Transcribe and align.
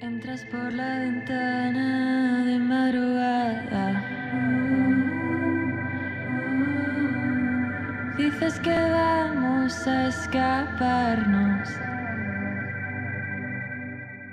Entras 0.00 0.44
por 0.44 0.72
la 0.72 1.00
ventana 1.00 2.44
de 2.46 2.56
madrugada. 2.60 4.04
Dices 8.16 8.60
que 8.60 8.70
vamos 8.70 9.88
a 9.88 10.06
escaparnos. 10.06 11.68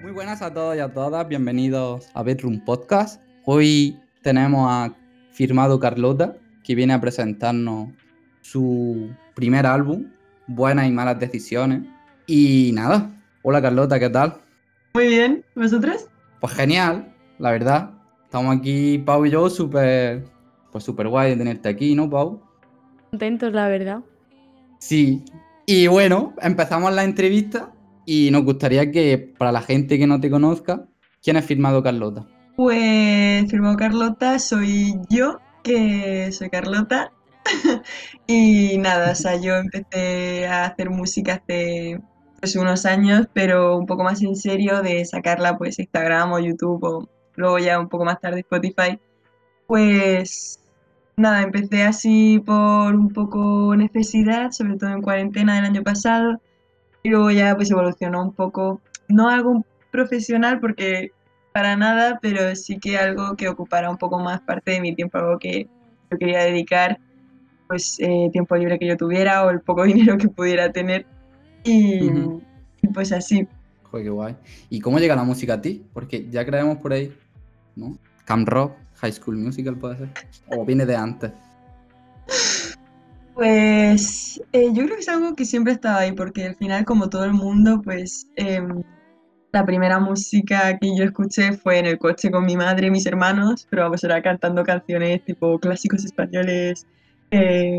Muy 0.04 0.12
buenas 0.12 0.44
a 0.44 0.54
todos 0.54 0.76
y 0.76 0.80
a 0.82 0.88
todas, 0.88 1.28
bienvenidos 1.28 2.12
a 2.14 2.22
Bedroom 2.22 2.60
Podcast. 2.64 3.20
Hoy 3.44 4.00
tenemos 4.22 4.68
a 4.72 4.94
Firmado 5.32 5.80
Carlota, 5.80 6.38
que 6.64 6.76
viene 6.76 6.94
a 6.94 7.02
presentarnos 7.02 7.90
su 8.42 9.10
primer 9.34 9.66
álbum, 9.66 10.12
Buenas 10.46 10.88
y 10.88 10.92
Malas 10.92 11.20
Decisiones. 11.20 11.82
Y 12.28 12.70
nada, 12.72 13.10
hola 13.42 13.64
Carlota, 13.64 14.00
¿qué 14.00 14.12
tal? 14.12 14.45
Muy 14.96 15.10
bien, 15.10 15.44
¿vosotros? 15.58 16.08
Pues 16.40 16.54
genial, 16.54 17.14
la 17.38 17.52
verdad. 17.52 17.92
Estamos 18.24 18.56
aquí, 18.56 18.98
Pau 19.00 19.26
y 19.26 19.32
yo, 19.32 19.50
súper 19.50 20.24
pues 20.72 20.86
súper 20.86 21.10
guay 21.10 21.32
de 21.32 21.36
tenerte 21.36 21.68
aquí, 21.68 21.94
¿no, 21.96 22.10
Pau? 22.10 22.42
Contentos, 23.12 23.52
la 23.52 23.68
verdad. 23.68 24.00
Sí. 24.80 25.26
Y 25.66 25.88
bueno, 25.88 26.34
empezamos 26.42 26.94
la 26.94 27.04
entrevista 27.04 27.74
y 28.06 28.30
nos 28.32 28.46
gustaría 28.46 28.90
que, 28.90 29.34
para 29.38 29.52
la 29.52 29.62
gente 29.62 30.00
que 30.00 30.08
no 30.08 30.22
te 30.22 30.30
conozca, 30.30 30.86
¿quién 31.22 31.36
es 31.36 31.44
Firmado 31.44 31.84
Carlota? 31.84 32.26
Pues 32.56 33.52
firmado 33.52 33.76
Carlota 33.76 34.40
soy 34.40 34.96
yo, 35.10 35.40
que 35.62 36.32
soy 36.32 36.50
Carlota. 36.50 37.12
y 38.28 38.78
nada, 38.78 39.12
o 39.12 39.16
sea, 39.16 39.36
yo 39.42 39.58
empecé 39.58 40.48
a 40.48 40.68
hacer 40.68 40.90
música 40.90 41.44
hace 41.44 42.00
pues, 42.46 42.56
unos 42.58 42.86
años, 42.86 43.28
pero 43.34 43.76
un 43.76 43.88
poco 43.88 44.04
más 44.04 44.22
en 44.22 44.36
serio 44.36 44.84
de 44.84 45.04
sacarla 45.04 45.58
pues 45.58 45.80
Instagram 45.80 46.34
o 46.34 46.40
YouTube 46.40 46.84
o 46.84 47.10
luego 47.36 47.58
ya 47.58 47.80
un 47.80 47.90
poco 47.90 48.06
más 48.06 48.22
tarde 48.22 48.42
Spotify. 48.42 49.00
Pues 49.66 50.60
nada, 51.18 51.42
empecé 51.42 51.82
así 51.82 52.40
por 52.46 52.94
un 52.94 53.10
poco 53.10 53.76
necesidad, 53.76 54.52
sobre 54.52 54.78
todo 54.78 54.92
en 54.92 55.02
cuarentena 55.02 55.56
del 55.56 55.66
año 55.66 55.82
pasado, 55.82 56.40
y 57.02 57.10
luego 57.10 57.32
ya 57.32 57.56
pues 57.56 57.72
evolucionó 57.72 58.22
un 58.22 58.34
poco, 58.34 58.80
no 59.08 59.30
algo 59.30 59.66
profesional 59.92 60.60
porque 60.60 61.14
para 61.52 61.76
nada, 61.76 62.20
pero 62.22 62.56
sí 62.56 62.78
que 62.80 63.00
algo 63.00 63.36
que 63.36 63.50
ocupara 63.50 63.90
un 63.90 63.98
poco 63.98 64.20
más 64.20 64.42
parte 64.42 64.74
de 64.74 64.82
mi 64.82 64.94
tiempo, 64.94 65.18
algo 65.18 65.40
que 65.40 65.68
yo 66.12 66.18
quería 66.20 66.44
dedicar, 66.44 67.00
pues 67.68 68.00
eh, 68.00 68.30
tiempo 68.32 68.56
libre 68.56 68.78
que 68.78 68.86
yo 68.86 68.98
tuviera 68.98 69.44
o 69.46 69.50
el 69.50 69.62
poco 69.62 69.84
dinero 69.86 70.18
que 70.20 70.28
pudiera 70.28 70.72
tener. 70.72 71.08
Y, 71.66 72.10
pues 72.94 73.12
así. 73.12 73.48
Joder, 73.84 74.06
qué 74.06 74.10
guay. 74.10 74.36
¿Y 74.70 74.80
cómo 74.80 75.00
llega 75.00 75.16
la 75.16 75.24
música 75.24 75.56
a 75.56 75.62
ti? 75.62 75.84
Porque 75.94 76.28
ya 76.30 76.46
creemos 76.46 76.78
por 76.78 76.94
ahí, 76.94 77.14
¿no? 77.76 77.98
Camp 78.26 78.48
Rock, 78.48 78.74
High 78.96 79.12
School 79.14 79.38
Musical 79.38 79.78
puede 79.78 79.98
ser. 79.98 80.10
O 80.48 80.64
viene 80.64 80.86
de 80.86 80.96
antes. 80.96 81.32
Pues 83.34 84.42
eh, 84.54 84.70
yo 84.72 84.86
creo 84.86 84.96
que 84.96 85.02
es 85.02 85.10
algo 85.10 85.36
que 85.36 85.44
siempre 85.44 85.74
estaba 85.74 86.00
ahí, 86.00 86.14
porque 86.14 86.46
al 86.46 86.56
final, 86.56 86.86
como 86.86 87.10
todo 87.10 87.26
el 87.26 87.34
mundo, 87.34 87.82
pues 87.84 88.28
em, 88.38 88.82
la 89.52 89.66
primera 89.66 90.00
música 90.00 90.78
que 90.78 90.96
yo 90.98 91.04
escuché 91.04 91.54
fue 91.54 91.80
en 91.80 91.86
el 91.86 91.98
coche 91.98 92.32
con 92.32 92.46
mi 92.46 92.56
madre 92.56 92.88
y 92.88 92.92
mis 92.92 93.06
hermanos, 93.06 93.68
pero 93.70 93.84
vamos, 93.84 94.04
era 94.04 94.22
cantando 94.22 94.64
canciones 94.64 95.24
tipo 95.26 95.60
clásicos 95.60 96.06
españoles, 96.06 96.88
eh, 97.32 97.78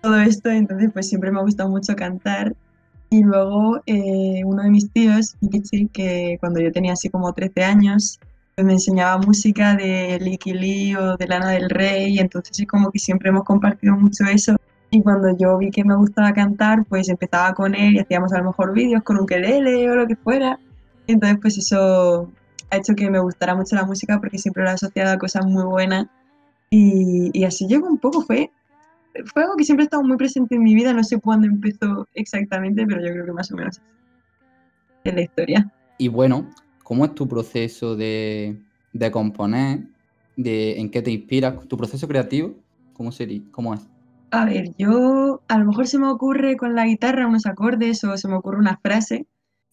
todo 0.00 0.20
esto, 0.20 0.48
entonces 0.50 0.90
pues 0.92 1.08
siempre 1.08 1.32
me 1.32 1.38
ha 1.38 1.42
gustado 1.42 1.68
mucho 1.68 1.96
cantar. 1.96 2.54
Y 3.10 3.22
luego 3.22 3.80
eh, 3.86 4.42
uno 4.44 4.62
de 4.62 4.70
mis 4.70 4.90
tíos, 4.90 5.36
Mikichi, 5.40 5.88
que 5.88 6.36
cuando 6.40 6.60
yo 6.60 6.72
tenía 6.72 6.94
así 6.94 7.08
como 7.08 7.32
13 7.32 7.64
años, 7.64 8.18
me 8.56 8.72
enseñaba 8.72 9.18
música 9.18 9.76
de 9.76 10.18
Licky 10.20 10.54
Lee 10.54 10.96
o 10.96 11.16
de 11.16 11.26
Lana 11.26 11.50
del 11.50 11.68
Rey, 11.68 12.14
y 12.14 12.18
entonces 12.18 12.58
es 12.58 12.66
como 12.66 12.90
que 12.90 12.98
siempre 12.98 13.28
hemos 13.28 13.44
compartido 13.44 13.96
mucho 13.96 14.24
eso. 14.24 14.56
Y 14.90 15.02
cuando 15.02 15.36
yo 15.36 15.58
vi 15.58 15.70
que 15.70 15.84
me 15.84 15.94
gustaba 15.96 16.32
cantar, 16.32 16.84
pues 16.86 17.08
empezaba 17.08 17.54
con 17.54 17.74
él 17.74 17.96
y 17.96 17.98
hacíamos 17.98 18.32
a 18.32 18.38
lo 18.38 18.44
mejor 18.44 18.72
vídeos 18.72 19.02
con 19.02 19.18
ukelele 19.18 19.90
o 19.90 19.94
lo 19.96 20.06
que 20.06 20.16
fuera. 20.16 20.58
Y 21.06 21.12
entonces 21.12 21.38
pues 21.40 21.58
eso 21.58 22.30
ha 22.70 22.76
hecho 22.76 22.94
que 22.94 23.10
me 23.10 23.18
gustara 23.18 23.54
mucho 23.54 23.76
la 23.76 23.84
música 23.84 24.18
porque 24.18 24.38
siempre 24.38 24.62
lo 24.62 24.70
he 24.70 24.72
asociado 24.72 25.12
a 25.12 25.18
cosas 25.18 25.46
muy 25.46 25.64
buenas. 25.64 26.06
Y, 26.70 27.30
y 27.38 27.44
así 27.44 27.66
llegó 27.66 27.88
un 27.88 27.98
poco, 27.98 28.22
fue, 28.22 28.50
fue 29.24 29.42
algo 29.42 29.56
que 29.56 29.64
siempre 29.64 29.84
ha 29.84 29.86
estado 29.86 30.02
muy 30.02 30.16
presente 30.16 30.54
en 30.54 30.62
mi 30.62 30.74
vida, 30.74 30.92
no 30.92 31.04
sé 31.04 31.20
cuándo 31.20 31.46
empezó 31.46 32.06
exactamente, 32.14 32.86
pero 32.86 33.00
yo 33.04 33.12
creo 33.12 33.26
que 33.26 33.32
más 33.32 33.50
o 33.52 33.56
menos 33.56 33.80
es 35.04 35.14
la 35.14 35.22
historia. 35.22 35.72
Y 35.98 36.08
bueno, 36.08 36.50
¿cómo 36.82 37.04
es 37.04 37.14
tu 37.14 37.26
proceso 37.26 37.96
de, 37.96 38.60
de 38.92 39.10
componer? 39.10 39.86
De, 40.36 40.78
¿En 40.78 40.90
qué 40.90 41.02
te 41.02 41.10
inspiras? 41.10 41.66
¿Tu 41.66 41.76
proceso 41.76 42.06
creativo? 42.06 42.54
¿Cómo, 42.92 43.12
sería, 43.12 43.40
¿Cómo 43.50 43.74
es? 43.74 43.80
A 44.30 44.44
ver, 44.44 44.70
yo 44.76 45.40
a 45.48 45.58
lo 45.58 45.66
mejor 45.66 45.86
se 45.86 45.98
me 45.98 46.08
ocurre 46.08 46.56
con 46.56 46.74
la 46.74 46.86
guitarra 46.86 47.26
unos 47.26 47.46
acordes 47.46 48.02
o 48.04 48.16
se 48.16 48.28
me 48.28 48.34
ocurre 48.34 48.58
una 48.58 48.78
frase 48.78 49.26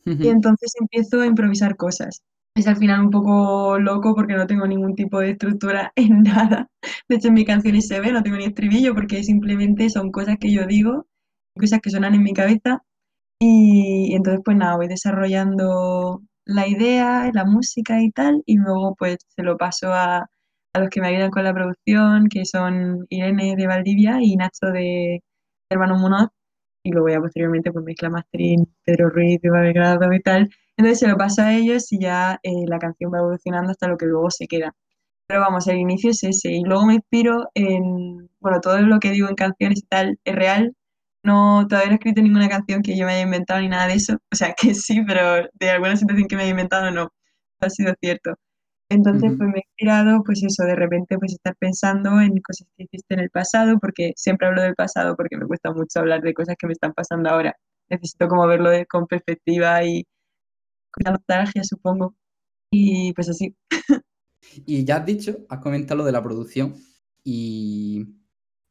y 0.05 0.27
entonces 0.27 0.73
empiezo 0.79 1.21
a 1.21 1.25
improvisar 1.25 1.75
cosas. 1.75 2.21
Es 2.55 2.67
al 2.67 2.77
final 2.77 3.01
un 3.01 3.09
poco 3.09 3.79
loco 3.79 4.13
porque 4.15 4.35
no 4.35 4.45
tengo 4.45 4.67
ningún 4.67 4.95
tipo 4.95 5.19
de 5.19 5.31
estructura 5.31 5.91
en 5.95 6.21
nada. 6.23 6.69
De 7.09 7.15
hecho, 7.15 7.29
en 7.29 7.33
mi 7.33 7.45
canción 7.45 7.81
se 7.81 7.99
ve, 7.99 8.11
no 8.11 8.21
tengo 8.23 8.37
ni 8.37 8.45
estribillo 8.45 8.93
porque 8.93 9.23
simplemente 9.23 9.89
son 9.89 10.11
cosas 10.11 10.37
que 10.39 10.51
yo 10.51 10.65
digo, 10.67 11.07
cosas 11.57 11.79
que 11.81 11.89
suenan 11.89 12.13
en 12.15 12.23
mi 12.23 12.33
cabeza 12.33 12.83
y 13.39 14.15
entonces 14.15 14.41
pues 14.45 14.57
nada, 14.57 14.77
voy 14.77 14.87
desarrollando 14.87 16.21
la 16.45 16.67
idea, 16.67 17.31
la 17.33 17.45
música 17.45 18.01
y 18.01 18.11
tal 18.11 18.43
y 18.45 18.57
luego 18.57 18.95
pues 18.97 19.17
se 19.29 19.43
lo 19.43 19.57
paso 19.57 19.93
a, 19.93 20.29
a 20.73 20.79
los 20.79 20.89
que 20.89 21.01
me 21.01 21.07
ayudan 21.09 21.31
con 21.31 21.43
la 21.45 21.53
producción, 21.53 22.29
que 22.29 22.45
son 22.45 23.05
Irene 23.09 23.55
de 23.57 23.67
Valdivia 23.67 24.19
y 24.21 24.35
Nacho 24.37 24.67
de 24.73 25.23
Hermano 25.69 25.97
Munoz 25.97 26.29
y 26.83 26.91
luego 26.91 27.09
ya 27.09 27.19
posteriormente 27.21 27.71
pues 27.71 27.85
mezcla 27.85 28.09
mastering, 28.09 28.65
Pedro 28.85 29.09
Ruiz 29.09 29.41
de 29.41 29.49
Belgrado 29.51 30.13
y 30.13 30.21
tal. 30.21 30.49
Entonces 30.77 30.99
se 30.99 31.07
lo 31.07 31.17
paso 31.17 31.41
a 31.43 31.53
ellos 31.53 31.91
y 31.91 31.99
ya 31.99 32.39
eh, 32.43 32.65
la 32.67 32.79
canción 32.79 33.13
va 33.13 33.19
evolucionando 33.19 33.71
hasta 33.71 33.87
lo 33.87 33.97
que 33.97 34.05
luego 34.07 34.29
se 34.31 34.47
queda. 34.47 34.73
Pero 35.27 35.41
vamos, 35.41 35.67
el 35.67 35.77
inicio 35.77 36.11
es 36.11 36.23
ese. 36.23 36.51
Y 36.51 36.63
luego 36.63 36.85
me 36.85 36.95
inspiro 36.95 37.49
en, 37.55 38.29
bueno, 38.39 38.61
todo 38.61 38.79
lo 38.81 38.99
que 38.99 39.11
digo 39.11 39.29
en 39.29 39.35
canciones 39.35 39.79
y 39.79 39.83
tal 39.87 40.19
es 40.23 40.35
real. 40.35 40.75
No, 41.23 41.65
todavía 41.69 41.89
no 41.89 41.93
he 41.93 41.95
escrito 41.97 42.21
ninguna 42.21 42.49
canción 42.49 42.81
que 42.81 42.97
yo 42.97 43.05
me 43.05 43.13
haya 43.13 43.23
inventado 43.23 43.61
ni 43.61 43.69
nada 43.69 43.87
de 43.87 43.95
eso. 43.95 44.17
O 44.33 44.35
sea, 44.35 44.53
que 44.53 44.73
sí, 44.75 45.03
pero 45.07 45.47
de 45.53 45.69
alguna 45.71 45.95
situación 45.97 46.27
que 46.27 46.35
me 46.35 46.43
haya 46.43 46.51
inventado 46.51 46.91
no. 46.91 47.03
No 47.61 47.67
ha 47.67 47.69
sido 47.69 47.93
cierto. 48.01 48.35
Entonces, 48.89 49.31
Ujú. 49.31 49.37
pues 49.37 49.49
me 49.49 49.55
he 49.59 49.61
inspirado, 49.67 50.23
pues 50.23 50.43
eso, 50.43 50.63
de 50.65 50.75
repente, 50.75 51.17
pues 51.17 51.33
estar 51.33 51.55
pensando 51.57 52.21
en 52.21 52.39
cosas 52.41 52.67
que 52.77 52.83
hiciste 52.85 53.15
en 53.15 53.21
el 53.21 53.29
pasado, 53.31 53.79
porque 53.79 54.13
siempre 54.15 54.47
hablo 54.47 54.61
del 54.61 54.75
pasado 54.75 55.15
porque 55.15 55.37
me 55.37 55.47
cuesta 55.47 55.71
mucho 55.73 55.99
hablar 55.99 56.21
de 56.21 56.33
cosas 56.33 56.55
que 56.59 56.67
me 56.67 56.73
están 56.73 56.93
pasando 56.93 57.29
ahora. 57.29 57.55
Necesito 57.89 58.27
como 58.27 58.45
verlo 58.47 58.69
de- 58.69 58.85
con 58.85 59.07
perspectiva 59.07 59.83
y 59.83 60.05
con 60.93 61.03
la 61.05 61.11
nostalgia, 61.11 61.63
supongo. 61.63 62.15
Y 62.71 63.13
pues 63.13 63.29
así. 63.29 63.55
Y 64.65 64.83
ya 64.83 64.97
has 64.97 65.05
dicho, 65.05 65.45
has 65.49 65.59
comentado 65.59 65.99
lo 65.99 66.05
de 66.05 66.11
la 66.11 66.21
producción 66.21 66.75
y 67.23 68.05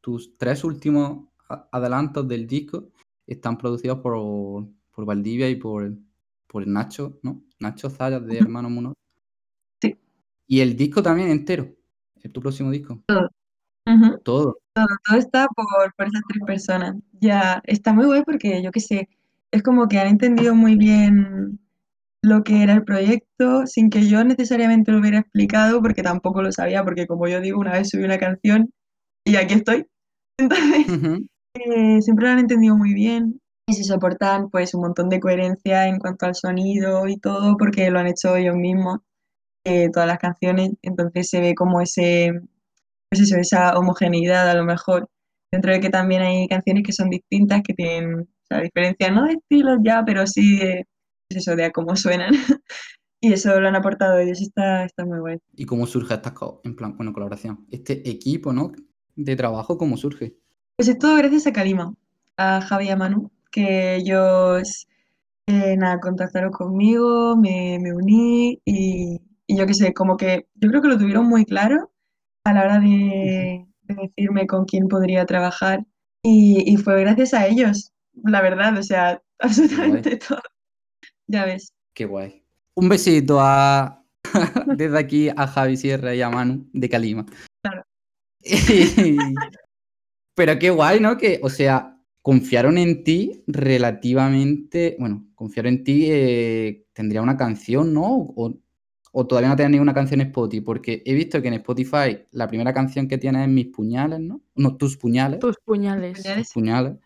tus 0.01 0.37
tres 0.37 0.63
últimos 0.63 1.27
adelantos 1.71 2.27
del 2.27 2.47
disco 2.47 2.91
están 3.25 3.57
producidos 3.57 3.99
por, 3.99 4.67
por 4.91 5.05
Valdivia 5.05 5.49
y 5.49 5.55
por, 5.55 5.91
por 6.47 6.67
Nacho, 6.67 7.19
¿no? 7.23 7.41
Nacho 7.59 7.89
Zayas 7.89 8.25
de. 8.25 8.37
Hermano 8.37 8.69
Munoz. 8.69 8.93
Sí. 9.81 9.97
Y 10.47 10.59
el 10.59 10.77
disco 10.77 11.01
también 11.01 11.29
entero, 11.29 11.75
es 12.21 12.31
tu 12.31 12.39
próximo 12.39 12.69
disco. 12.69 13.01
Ujú. 13.85 14.19
Todo. 14.23 14.59
Todo 14.73 15.17
está 15.17 15.47
por, 15.47 15.93
por 15.95 16.07
esas 16.07 16.21
tres 16.29 16.43
personas. 16.45 16.95
Ya 17.19 17.61
está 17.65 17.93
muy 17.93 18.05
guay 18.05 18.23
porque 18.23 18.61
yo 18.63 18.71
qué 18.71 18.79
sé, 18.79 19.09
es 19.51 19.63
como 19.63 19.87
que 19.87 19.99
han 19.99 20.07
entendido 20.07 20.55
muy 20.55 20.75
bien 20.75 21.59
lo 22.23 22.43
que 22.43 22.63
era 22.63 22.73
el 22.73 22.85
proyecto 22.85 23.67
sin 23.67 23.89
que 23.89 24.07
yo 24.07 24.23
necesariamente 24.23 24.91
lo 24.91 24.99
hubiera 24.99 25.19
explicado 25.19 25.81
porque 25.81 26.03
tampoco 26.03 26.41
lo 26.41 26.51
sabía, 26.51 26.83
porque 26.83 27.05
como 27.05 27.27
yo 27.27 27.41
digo, 27.41 27.59
una 27.59 27.73
vez 27.73 27.89
subí 27.89 28.05
una 28.05 28.17
canción 28.17 28.71
y 29.25 29.35
aquí 29.35 29.55
estoy. 29.55 29.85
Entonces, 30.39 30.87
eh, 31.53 32.01
siempre 32.01 32.25
lo 32.25 32.31
han 32.31 32.39
entendido 32.39 32.75
muy 32.77 32.93
bien. 32.93 33.39
Y 33.67 33.73
se 33.73 33.83
soportan 33.83 34.49
pues 34.49 34.73
un 34.73 34.81
montón 34.81 35.09
de 35.09 35.19
coherencia 35.19 35.87
en 35.87 35.99
cuanto 35.99 36.25
al 36.25 36.35
sonido 36.35 37.07
y 37.07 37.17
todo 37.17 37.55
porque 37.57 37.89
lo 37.91 37.99
han 37.99 38.07
hecho 38.07 38.35
ellos 38.35 38.55
mismos, 38.55 38.99
eh, 39.65 39.89
todas 39.91 40.07
las 40.07 40.17
canciones, 40.17 40.71
entonces 40.81 41.29
se 41.29 41.39
ve 41.39 41.55
como 41.55 41.79
ese, 41.81 42.31
pues 43.09 43.21
eso, 43.21 43.37
esa 43.37 43.77
homogeneidad 43.77 44.49
a 44.49 44.55
lo 44.55 44.65
mejor, 44.65 45.09
dentro 45.51 45.71
de 45.71 45.79
que 45.79 45.89
también 45.89 46.23
hay 46.23 46.47
canciones 46.49 46.83
que 46.85 46.91
son 46.93 47.09
distintas, 47.09 47.61
que 47.63 47.73
tienen, 47.73 48.21
o 48.21 48.27
sea, 48.49 48.61
diferencia 48.61 49.11
no 49.11 49.25
de 49.25 49.33
estilos 49.33 49.79
ya, 49.83 50.03
pero 50.05 50.27
sí 50.27 50.57
de, 50.57 50.85
eso, 51.37 51.55
de 51.55 51.65
a 51.65 51.71
cómo 51.71 51.95
suenan. 51.95 52.33
Y 53.25 53.31
eso 53.31 53.57
lo 53.57 53.69
han 53.69 53.75
aportado 53.77 54.17
ellos, 54.17 54.41
está, 54.41 54.83
está 54.83 55.05
muy 55.05 55.17
guay. 55.17 55.37
¿Y 55.55 55.65
cómo 55.65 55.87
surge 55.87 56.13
esta 56.13 56.33
en 56.65 56.75
plan, 56.75 56.97
bueno, 56.97 57.13
colaboración? 57.13 57.65
Este 57.71 58.09
equipo, 58.09 58.51
¿no? 58.51 58.73
De 59.15 59.37
trabajo, 59.37 59.77
¿cómo 59.77 59.95
surge? 59.95 60.35
Pues 60.75 60.89
es 60.89 60.99
todo 60.99 61.15
gracias 61.15 61.47
a 61.47 61.53
Kalima, 61.53 61.93
a 62.35 62.59
Javi 62.59 62.87
y 62.87 62.89
a 62.89 62.97
Manu, 62.97 63.31
que 63.49 63.95
ellos 63.95 64.87
eh, 65.47 65.77
nada, 65.77 65.99
contactaron 66.01 66.51
conmigo, 66.51 67.37
me, 67.37 67.77
me 67.79 67.93
uní 67.93 68.61
y, 68.65 69.21
y 69.47 69.57
yo 69.57 69.65
qué 69.67 69.73
sé, 69.73 69.93
como 69.93 70.17
que 70.17 70.47
yo 70.55 70.69
creo 70.69 70.81
que 70.81 70.87
lo 70.87 70.97
tuvieron 70.97 71.25
muy 71.25 71.45
claro 71.45 71.91
a 72.43 72.53
la 72.53 72.61
hora 72.63 72.79
de, 72.79 73.65
de 73.83 73.95
decirme 73.95 74.47
con 74.47 74.65
quién 74.65 74.87
podría 74.87 75.25
trabajar 75.25 75.85
y, 76.23 76.63
y 76.65 76.77
fue 76.77 76.99
gracias 77.01 77.33
a 77.33 77.47
ellos, 77.47 77.93
la 78.23 78.41
verdad, 78.41 78.77
o 78.77 78.83
sea, 78.83 79.21
absolutamente 79.39 80.17
todo. 80.17 80.41
Ya 81.27 81.45
ves. 81.45 81.73
Qué 81.93 82.05
guay. 82.05 82.43
Un 82.75 82.89
besito 82.89 83.39
a 83.39 84.03
desde 84.77 84.97
aquí 84.97 85.29
a 85.29 85.47
Javi 85.47 85.77
Sierra 85.77 86.15
y 86.15 86.21
a 86.21 86.29
Manu 86.29 86.67
de 86.73 86.89
Calima. 86.89 87.25
Claro. 87.61 87.83
Pero 90.35 90.59
qué 90.59 90.69
guay, 90.71 90.99
¿no? 90.99 91.17
Que, 91.17 91.39
o 91.43 91.49
sea, 91.49 91.99
confiaron 92.21 92.77
en 92.77 93.03
ti 93.03 93.43
relativamente. 93.47 94.95
Bueno, 94.99 95.27
confiaron 95.35 95.73
en 95.75 95.83
ti. 95.83 96.07
eh, 96.09 96.87
tendría 96.93 97.21
una 97.21 97.37
canción, 97.37 97.93
¿no? 97.93 98.33
O, 98.35 98.53
o 99.11 99.27
todavía 99.27 99.49
no 99.49 99.55
tenía 99.55 99.69
ninguna 99.69 99.93
canción 99.93 100.21
en 100.21 100.27
Spotify. 100.27 100.61
Porque 100.61 101.03
he 101.05 101.13
visto 101.13 101.41
que 101.41 101.49
en 101.49 101.53
Spotify 101.55 102.25
la 102.31 102.47
primera 102.47 102.73
canción 102.73 103.07
que 103.07 103.19
tienes 103.19 103.43
es 103.43 103.49
Mis 103.49 103.67
Puñales, 103.67 104.19
¿no? 104.19 104.41
No, 104.55 104.75
Tus 104.75 104.97
Puñales. 104.97 105.39
Tus 105.39 105.57
puñales. 105.63 106.17
Puñales. 106.17 106.47
Tus 106.47 106.53
Puñales. 106.53 106.97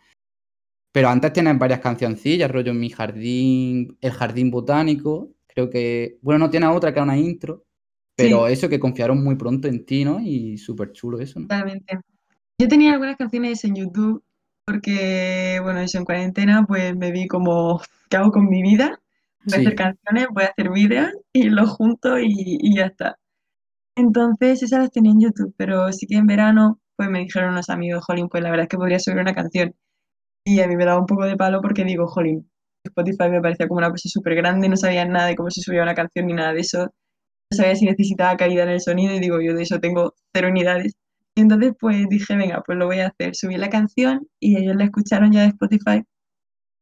Pero 0.97 1.09
antes 1.09 1.31
tienes 1.31 1.59
varias 1.59 1.79
cancioncillas, 1.79 2.49
rollo 2.49 2.73
Mi 2.73 2.89
Jardín, 2.89 3.95
El 4.01 4.11
Jardín 4.13 4.49
Botánico. 4.49 5.31
Creo 5.45 5.69
que. 5.69 6.17
Bueno, 6.23 6.39
no 6.39 6.49
tiene 6.49 6.65
otra 6.65 6.91
que 6.91 6.99
una 6.99 7.15
intro. 7.15 7.65
Pero 8.15 8.47
eso 8.47 8.67
que 8.67 8.79
confiaron 8.79 9.23
muy 9.23 9.35
pronto 9.35 9.67
en 9.67 9.85
ti, 9.85 10.03
¿no? 10.03 10.19
Y 10.19 10.57
súper 10.57 10.91
chulo 10.93 11.19
eso, 11.19 11.39
¿no? 11.39 11.47
Totalmente. 11.47 11.99
Yo 12.59 12.67
tenía 12.67 12.93
algunas 12.93 13.15
canciones 13.15 13.63
en 13.63 13.75
YouTube 13.75 14.23
porque, 14.65 15.59
bueno, 15.61 15.81
eso 15.81 15.99
en 15.99 16.05
cuarentena, 16.05 16.65
pues 16.67 16.95
me 16.97 17.11
vi 17.11 17.27
como, 17.27 17.79
¿qué 18.09 18.17
hago 18.17 18.31
con 18.31 18.49
mi 18.49 18.63
vida? 18.63 18.99
Voy 19.45 19.53
a 19.53 19.55
Sí. 19.55 19.61
hacer 19.61 19.75
canciones, 19.75 20.27
voy 20.31 20.45
a 20.45 20.47
hacer 20.47 20.71
vídeos 20.71 21.11
y 21.31 21.43
los 21.43 21.69
junto 21.69 22.17
y, 22.19 22.25
y 22.59 22.75
ya 22.75 22.87
está. 22.87 23.19
Entonces, 23.95 24.63
esas 24.63 24.79
las 24.79 24.91
tenía 24.91 25.11
en 25.11 25.21
YouTube, 25.21 25.53
pero 25.57 25.91
sí 25.93 26.07
que 26.07 26.15
en 26.15 26.25
verano, 26.25 26.79
pues 26.95 27.09
me 27.09 27.19
dijeron 27.19 27.51
unos 27.51 27.69
amigos, 27.69 28.03
Jolín, 28.05 28.29
pues 28.29 28.41
la 28.43 28.49
verdad 28.49 28.63
es 28.63 28.69
que 28.69 28.77
podría 28.77 28.99
subir 28.99 29.19
una 29.19 29.35
canción. 29.35 29.75
Y 30.47 30.61
a 30.61 30.67
mí 30.67 30.77
me 30.77 30.85
daba 30.85 31.01
un 31.01 31.05
poco 31.05 31.25
de 31.25 31.35
palo 31.35 31.61
porque 31.61 31.83
digo, 31.83 32.07
Jolín, 32.07 32.49
Spotify 32.85 33.29
me 33.29 33.41
parecía 33.41 33.67
como 33.67 33.79
una 33.79 33.89
cosa 33.89 34.07
súper 34.07 34.33
grande, 34.35 34.69
no 34.69 34.77
sabía 34.77 35.03
nada 35.03 35.27
de 35.27 35.35
cómo 35.35 35.51
se 35.51 35.59
subía 35.61 35.83
una 35.83 35.93
canción 35.93 36.25
ni 36.25 36.33
nada 36.33 36.53
de 36.53 36.61
eso. 36.61 36.83
No 37.51 37.57
sabía 37.57 37.75
si 37.75 37.85
necesitaba 37.85 38.37
calidad 38.37 38.65
en 38.67 38.73
el 38.75 38.81
sonido 38.81 39.13
y 39.13 39.19
digo, 39.19 39.41
yo 39.41 39.53
de 39.55 39.63
eso 39.63 39.81
tengo 39.81 40.15
cero 40.33 40.47
unidades. 40.49 40.93
Y 41.35 41.41
entonces 41.41 41.73
pues 41.77 42.07
dije, 42.07 42.37
venga, 42.37 42.63
pues 42.65 42.77
lo 42.77 42.85
voy 42.85 42.99
a 42.99 43.07
hacer. 43.07 43.35
Subí 43.35 43.57
la 43.57 43.69
canción 43.69 44.27
y 44.39 44.57
ellos 44.57 44.77
la 44.77 44.85
escucharon 44.85 45.33
ya 45.33 45.41
de 45.41 45.47
Spotify. 45.47 46.03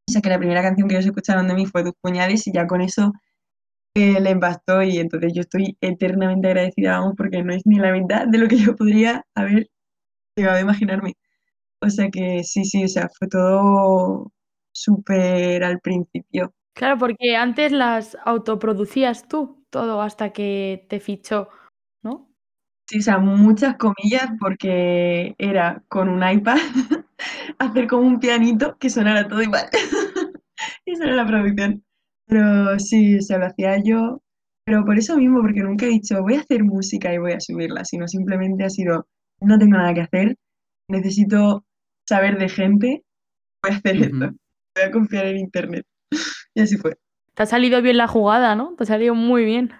O 0.07 0.11
sea 0.11 0.21
que 0.21 0.29
la 0.29 0.37
primera 0.37 0.61
canción 0.61 0.87
que 0.87 0.95
ellos 0.95 1.07
escucharon 1.07 1.47
de 1.47 1.55
mí 1.55 1.65
fue 1.65 1.83
Tus 1.83 1.93
Puñales 2.01 2.45
y 2.45 2.51
ya 2.53 2.67
con 2.67 2.81
eso 2.81 3.13
eh, 3.95 4.19
les 4.21 4.39
bastó 4.39 4.83
y 4.83 4.99
entonces 4.99 5.33
yo 5.33 5.41
estoy 5.41 5.75
eternamente 5.81 6.47
agradecida, 6.49 6.99
vamos, 6.99 7.15
porque 7.17 7.43
no 7.43 7.51
es 7.53 7.63
ni 7.65 7.79
la 7.79 7.91
mitad 7.91 8.27
de 8.27 8.37
lo 8.37 8.47
que 8.47 8.57
yo 8.57 8.75
podría 8.75 9.25
haber 9.35 9.69
llegado 10.37 10.57
a 10.57 10.61
imaginarme. 10.61 11.15
O 11.85 11.89
sea 11.89 12.09
que 12.09 12.43
sí, 12.43 12.65
sí, 12.65 12.83
o 12.83 12.87
sea, 12.87 13.09
fue 13.17 13.27
todo 13.27 14.31
súper 14.73 15.63
al 15.63 15.79
principio. 15.79 16.53
Claro, 16.75 16.97
porque 16.97 17.35
antes 17.35 17.71
las 17.71 18.17
autoproducías 18.25 19.27
tú, 19.27 19.63
todo 19.69 20.01
hasta 20.01 20.33
que 20.33 20.85
te 20.89 20.99
fichó, 20.99 21.49
¿no? 22.03 22.29
Sí, 22.89 22.99
o 22.99 23.01
sea, 23.01 23.17
muchas 23.19 23.77
comillas 23.77 24.29
porque 24.39 25.35
era 25.37 25.83
con 25.87 26.09
un 26.09 26.27
iPad 26.27 26.57
hacer 27.59 27.87
como 27.87 28.07
un 28.07 28.19
pianito 28.19 28.77
que 28.77 28.89
sonara 28.89 29.27
todo 29.27 29.41
igual. 29.41 29.69
Esa 30.85 31.05
era 31.05 31.15
la 31.15 31.25
producción. 31.25 31.83
Pero 32.27 32.79
sí, 32.79 33.21
se 33.21 33.37
lo 33.37 33.45
hacía 33.45 33.77
yo. 33.83 34.21
Pero 34.65 34.83
por 34.83 34.97
eso 34.97 35.17
mismo, 35.17 35.41
porque 35.41 35.61
nunca 35.61 35.85
he 35.85 35.89
dicho 35.89 36.21
voy 36.21 36.35
a 36.35 36.39
hacer 36.41 36.63
música 36.63 37.13
y 37.13 37.19
voy 37.19 37.33
a 37.33 37.39
subirla, 37.39 37.85
sino 37.85 38.07
simplemente 38.07 38.63
ha 38.65 38.69
sido 38.69 39.07
no 39.41 39.59
tengo 39.59 39.77
nada 39.77 39.93
que 39.93 40.01
hacer, 40.01 40.37
necesito 40.89 41.64
saber 42.07 42.37
de 42.37 42.49
gente, 42.49 43.03
voy 43.63 43.73
a 43.73 43.77
hacer 43.77 43.95
esto, 43.97 44.17
voy 44.75 44.83
a 44.83 44.91
confiar 44.91 45.25
en 45.27 45.37
internet. 45.37 45.85
Y 46.53 46.61
así 46.61 46.77
fue. 46.77 46.97
Te 47.33 47.43
ha 47.43 47.45
salido 47.45 47.81
bien 47.81 47.97
la 47.97 48.07
jugada, 48.07 48.55
¿no? 48.55 48.75
Te 48.75 48.83
ha 48.83 48.87
salido 48.87 49.13
muy 49.13 49.43
bien. 49.43 49.73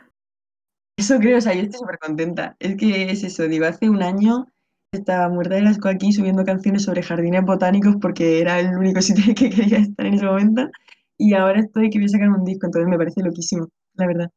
Eso 0.98 1.19
creo, 1.19 1.38
o 1.38 1.42
sea, 1.42 1.54
yo 1.54 1.62
estoy 1.62 1.80
súper 1.80 2.00
contenta. 2.00 2.56
Es 2.60 2.75
que 2.77 3.12
es 3.12 3.24
eso, 3.24 3.48
digo, 3.48 3.66
hace 3.66 3.89
un 3.89 4.01
año 4.01 4.45
estaba 4.92 5.30
muerta 5.30 5.56
de 5.56 5.68
asco 5.68 5.89
aquí 5.89 6.12
subiendo 6.13 6.45
canciones 6.45 6.83
sobre 6.83 7.04
jardines 7.04 7.44
botánicos 7.44 7.95
porque 8.01 8.39
era 8.39 8.60
el 8.60 8.75
único 8.78 9.01
sitio 9.01 9.33
que 9.36 9.50
quería 9.50 9.80
estar 9.80 10.06
en 10.06 10.16
ese 10.16 10.25
momento. 10.25 10.69
Y 11.18 11.33
ahora 11.33 11.60
estoy 11.60 11.89
que 11.89 12.00
voy 12.00 12.06
a 12.06 12.10
sacar 12.10 12.30
un 12.30 12.44
disco, 12.44 12.66
entonces 12.66 12.89
me 12.89 12.98
parece 12.98 13.21
loquísimo, 13.21 13.69
la 13.94 14.07
verdad. 14.07 14.31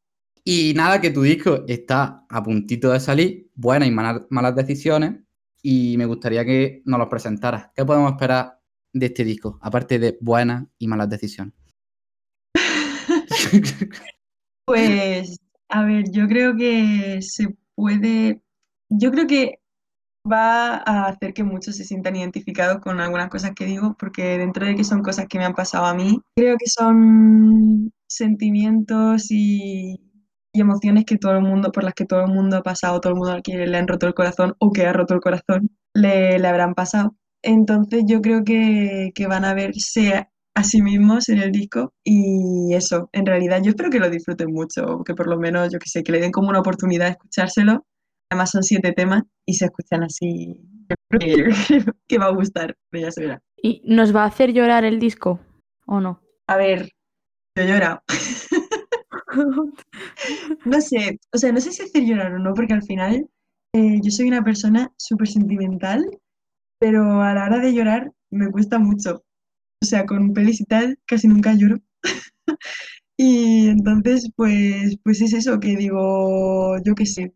Y 0.45 0.73
nada, 0.75 1.01
que 1.01 1.11
tu 1.11 1.21
disco 1.21 1.65
está 1.67 2.25
a 2.29 2.43
puntito 2.43 2.91
de 2.91 2.99
salir, 2.99 3.49
buenas 3.55 3.89
y 3.89 3.91
malas, 3.91 4.21
malas 4.29 4.55
decisiones, 4.55 5.19
y 5.61 5.97
me 5.97 6.05
gustaría 6.05 6.45
que 6.45 6.81
nos 6.85 6.99
lo 6.99 7.09
presentaras. 7.09 7.69
¿Qué 7.75 7.85
podemos 7.85 8.11
esperar 8.11 8.59
de 8.93 9.05
este 9.05 9.23
disco, 9.23 9.59
aparte 9.61 9.99
de 9.99 10.17
buenas 10.21 10.65
y 10.77 10.87
malas 10.87 11.09
decisiones? 11.09 11.53
Pues, 14.65 15.39
a 15.67 15.83
ver, 15.83 16.11
yo 16.11 16.27
creo 16.27 16.55
que 16.55 17.23
se 17.23 17.57
puede, 17.73 18.39
yo 18.87 19.09
creo 19.09 19.25
que 19.25 19.59
va 20.31 20.75
a 20.75 21.07
hacer 21.07 21.33
que 21.33 21.43
muchos 21.43 21.75
se 21.75 21.85
sientan 21.85 22.15
identificados 22.15 22.79
con 22.79 22.99
algunas 22.99 23.29
cosas 23.29 23.53
que 23.55 23.65
digo, 23.65 23.95
porque 23.97 24.37
dentro 24.37 24.67
de 24.67 24.75
que 24.75 24.83
son 24.83 25.01
cosas 25.01 25.27
que 25.27 25.39
me 25.39 25.45
han 25.45 25.55
pasado 25.55 25.85
a 25.85 25.95
mí, 25.95 26.19
creo 26.35 26.55
que 26.57 26.69
son 26.69 27.91
sentimientos 28.07 29.31
y, 29.31 30.08
y 30.53 30.61
emociones 30.61 31.05
que 31.05 31.17
todo 31.17 31.33
el 31.33 31.41
mundo, 31.41 31.71
por 31.71 31.83
las 31.83 31.93
que 31.93 32.05
todo 32.05 32.21
el 32.21 32.31
mundo 32.31 32.57
ha 32.57 32.63
pasado, 32.63 32.99
todo 32.99 33.13
el 33.13 33.19
mundo 33.19 33.33
al 33.33 33.43
que 33.43 33.55
le 33.67 33.77
han 33.77 33.87
roto 33.87 34.07
el 34.07 34.13
corazón 34.13 34.55
o 34.59 34.71
que 34.71 34.85
ha 34.85 34.93
roto 34.93 35.13
el 35.13 35.21
corazón, 35.21 35.69
le, 35.93 36.39
le 36.39 36.47
habrán 36.47 36.73
pasado. 36.73 37.15
Entonces 37.41 38.03
yo 38.07 38.21
creo 38.21 38.43
que, 38.43 39.11
que 39.15 39.27
van 39.27 39.45
a 39.45 39.53
verse 39.53 40.27
a 40.55 40.63
sí 40.63 40.81
mismos 40.81 41.29
en 41.29 41.39
el 41.39 41.51
disco 41.51 41.93
y 42.03 42.73
eso, 42.73 43.09
en 43.13 43.25
realidad 43.25 43.61
yo 43.63 43.69
espero 43.69 43.89
que 43.89 43.99
lo 43.99 44.09
disfruten 44.09 44.51
mucho, 44.51 45.03
que 45.05 45.13
por 45.13 45.27
lo 45.27 45.37
menos, 45.37 45.71
yo 45.71 45.79
que 45.79 45.89
sé, 45.89 46.03
que 46.03 46.11
le 46.11 46.19
den 46.19 46.31
como 46.31 46.49
una 46.49 46.59
oportunidad 46.59 47.05
de 47.05 47.11
escuchárselo. 47.11 47.85
Además 48.29 48.51
son 48.51 48.63
siete 48.63 48.91
temas 48.91 49.23
y 49.45 49.53
se 49.53 49.65
escuchan 49.65 50.03
así. 50.03 50.55
Que, 52.07 52.17
va 52.17 52.25
a 52.25 52.31
gustar, 52.31 52.75
ya 52.91 53.11
se 53.11 53.21
verá. 53.21 53.41
¿Y 53.61 53.83
nos 53.85 54.15
va 54.15 54.23
a 54.23 54.27
hacer 54.27 54.53
llorar 54.53 54.85
el 54.85 54.99
disco 54.99 55.39
o 55.85 55.99
no? 55.99 56.19
A 56.47 56.57
ver, 56.57 56.89
yo 57.55 57.63
he 57.63 57.67
llorado. 57.67 58.01
No 60.65 60.81
sé, 60.81 61.19
o 61.33 61.37
sea, 61.37 61.51
no 61.51 61.61
sé 61.61 61.71
si 61.71 61.83
hacer 61.83 62.03
llorar 62.03 62.33
o 62.33 62.39
no, 62.39 62.53
porque 62.53 62.73
al 62.73 62.83
final 62.83 63.29
eh, 63.73 63.99
yo 64.03 64.11
soy 64.11 64.27
una 64.27 64.43
persona 64.43 64.91
súper 64.97 65.27
sentimental, 65.27 66.05
pero 66.79 67.21
a 67.21 67.33
la 67.33 67.45
hora 67.45 67.59
de 67.59 67.73
llorar 67.73 68.11
me 68.31 68.51
cuesta 68.51 68.79
mucho. 68.79 69.23
O 69.81 69.85
sea, 69.85 70.05
con 70.05 70.33
pelis 70.33 70.61
y 70.61 70.65
tal 70.65 70.97
casi 71.05 71.27
nunca 71.27 71.53
lloro. 71.53 71.77
Y 73.17 73.67
entonces, 73.67 74.31
pues, 74.35 74.97
pues 75.03 75.21
es 75.21 75.33
eso 75.33 75.59
que 75.59 75.75
digo, 75.75 76.77
yo 76.85 76.95
qué 76.95 77.05
sé. 77.05 77.33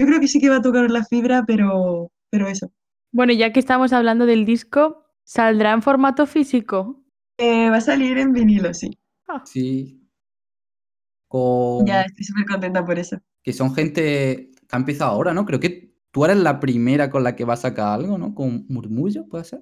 Yo 0.00 0.06
creo 0.06 0.20
que 0.20 0.28
sí 0.28 0.40
que 0.40 0.48
va 0.48 0.56
a 0.58 0.62
tocar 0.62 0.90
la 0.90 1.04
fibra, 1.04 1.44
pero, 1.46 2.12
pero 2.30 2.46
eso. 2.48 2.70
Bueno, 3.12 3.32
ya 3.32 3.52
que 3.52 3.60
estamos 3.60 3.92
hablando 3.92 4.26
del 4.26 4.44
disco, 4.44 5.04
¿saldrá 5.24 5.72
en 5.72 5.82
formato 5.82 6.26
físico? 6.26 7.02
Eh, 7.38 7.68
va 7.68 7.78
a 7.78 7.80
salir 7.80 8.16
en 8.18 8.32
vinilo, 8.32 8.72
sí. 8.74 8.96
Ah, 9.26 9.42
Sí. 9.44 9.97
Con... 11.28 11.86
Ya 11.86 12.02
estoy 12.02 12.24
súper 12.24 12.46
contenta 12.46 12.84
por 12.84 12.98
eso. 12.98 13.18
Que 13.42 13.52
son 13.52 13.74
gente 13.74 14.50
que 14.50 14.66
ha 14.70 14.76
empezado 14.76 15.12
ahora, 15.12 15.32
¿no? 15.32 15.44
Creo 15.46 15.60
que 15.60 15.92
tú 16.10 16.24
eres 16.24 16.38
la 16.38 16.58
primera 16.58 17.10
con 17.10 17.22
la 17.22 17.36
que 17.36 17.44
va 17.44 17.54
a 17.54 17.58
sacar 17.58 18.00
algo, 18.00 18.18
¿no? 18.18 18.34
Con 18.34 18.66
Murmullo, 18.68 19.26
¿puede 19.26 19.44
ser? 19.44 19.60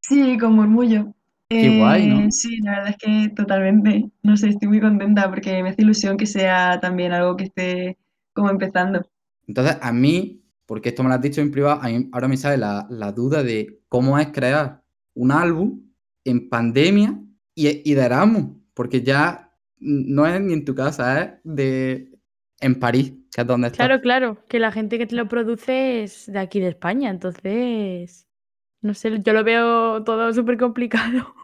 Sí, 0.00 0.38
con 0.38 0.54
murmullo. 0.54 1.14
Qué 1.48 1.78
guay, 1.78 2.06
¿no? 2.08 2.20
Eh, 2.20 2.30
sí, 2.30 2.60
la 2.60 2.72
verdad 2.72 2.90
es 2.90 2.96
que 2.96 3.28
totalmente. 3.34 4.10
No 4.22 4.36
sé, 4.36 4.50
estoy 4.50 4.68
muy 4.68 4.80
contenta 4.80 5.28
porque 5.28 5.62
me 5.62 5.70
hace 5.70 5.82
ilusión 5.82 6.16
que 6.16 6.26
sea 6.26 6.78
también 6.80 7.12
algo 7.12 7.36
que 7.36 7.44
esté 7.44 7.98
como 8.32 8.50
empezando. 8.50 9.02
Entonces, 9.46 9.78
a 9.80 9.92
mí, 9.92 10.42
porque 10.66 10.90
esto 10.90 11.02
me 11.02 11.08
lo 11.08 11.14
has 11.14 11.22
dicho 11.22 11.40
en 11.40 11.50
privado, 11.50 11.80
a 11.80 11.88
mí 11.88 12.08
ahora 12.12 12.28
me 12.28 12.36
sale 12.36 12.58
la, 12.58 12.86
la 12.90 13.12
duda 13.12 13.42
de 13.42 13.80
cómo 13.88 14.18
es 14.18 14.28
crear 14.28 14.82
un 15.14 15.32
álbum 15.32 15.80
en 16.24 16.48
pandemia 16.50 17.18
y, 17.54 17.90
y 17.90 17.94
de 17.94 18.02
Erasmus, 18.02 18.58
porque 18.74 19.02
ya 19.02 19.47
no 19.80 20.26
es 20.26 20.40
ni 20.40 20.54
en 20.54 20.64
tu 20.64 20.74
casa, 20.74 21.22
es 21.22 21.30
de 21.44 22.18
en 22.60 22.78
París, 22.80 23.14
que 23.32 23.42
es 23.42 23.46
donde 23.46 23.68
estás. 23.68 23.88
claro, 23.88 24.00
claro, 24.00 24.44
que 24.48 24.58
la 24.58 24.72
gente 24.72 24.98
que 24.98 25.06
te 25.06 25.16
lo 25.16 25.28
produce 25.28 26.02
es 26.02 26.26
de 26.26 26.38
aquí 26.38 26.60
de 26.60 26.68
España, 26.68 27.10
entonces, 27.10 28.26
no 28.82 28.94
sé, 28.94 29.20
yo 29.22 29.32
lo 29.32 29.44
veo 29.44 30.04
todo 30.04 30.32
súper 30.34 30.58
complicado. 30.58 31.34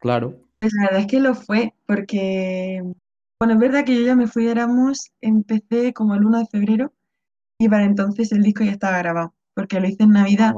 Claro. 0.00 0.38
Pues 0.60 0.72
la 0.74 0.84
verdad 0.84 1.00
es 1.00 1.06
que 1.06 1.20
lo 1.20 1.34
fue, 1.34 1.74
porque, 1.86 2.82
bueno, 3.40 3.54
es 3.54 3.60
verdad 3.60 3.84
que 3.84 3.96
yo 3.96 4.02
ya 4.06 4.14
me 4.16 4.26
fui 4.28 4.44
de 4.44 4.52
Erasmus, 4.52 5.10
empecé 5.20 5.92
como 5.92 6.14
el 6.14 6.24
1 6.24 6.38
de 6.40 6.46
febrero 6.46 6.92
y 7.58 7.68
para 7.68 7.84
entonces 7.84 8.32
el 8.32 8.42
disco 8.42 8.64
ya 8.64 8.72
estaba 8.72 8.98
grabado, 8.98 9.34
porque 9.54 9.80
lo 9.80 9.88
hice 9.88 10.04
en 10.04 10.10
Navidad 10.12 10.54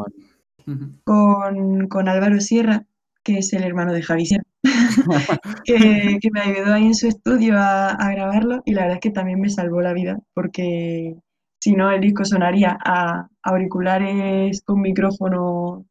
Ah, 0.66 1.04
con, 1.04 1.88
con 1.88 2.08
Álvaro 2.08 2.40
Sierra, 2.40 2.86
que 3.22 3.38
es 3.38 3.52
el 3.52 3.64
hermano 3.64 3.92
de 3.92 4.02
Javi 4.02 4.26
Sierra. 4.26 4.44
que, 5.64 6.18
que 6.20 6.30
me 6.32 6.40
ayudó 6.40 6.74
ahí 6.74 6.86
en 6.86 6.94
su 6.94 7.06
estudio 7.08 7.58
a, 7.58 7.90
a 7.90 8.10
grabarlo 8.12 8.62
y 8.64 8.72
la 8.72 8.82
verdad 8.82 8.96
es 8.96 9.00
que 9.02 9.10
también 9.10 9.40
me 9.40 9.50
salvó 9.50 9.80
la 9.80 9.92
vida 9.92 10.18
porque 10.34 11.16
si 11.60 11.72
no 11.72 11.90
el 11.90 12.00
disco 12.00 12.24
sonaría 12.24 12.76
a 12.84 13.28
auriculares 13.42 14.62
con 14.62 14.80
micrófono 14.80 15.86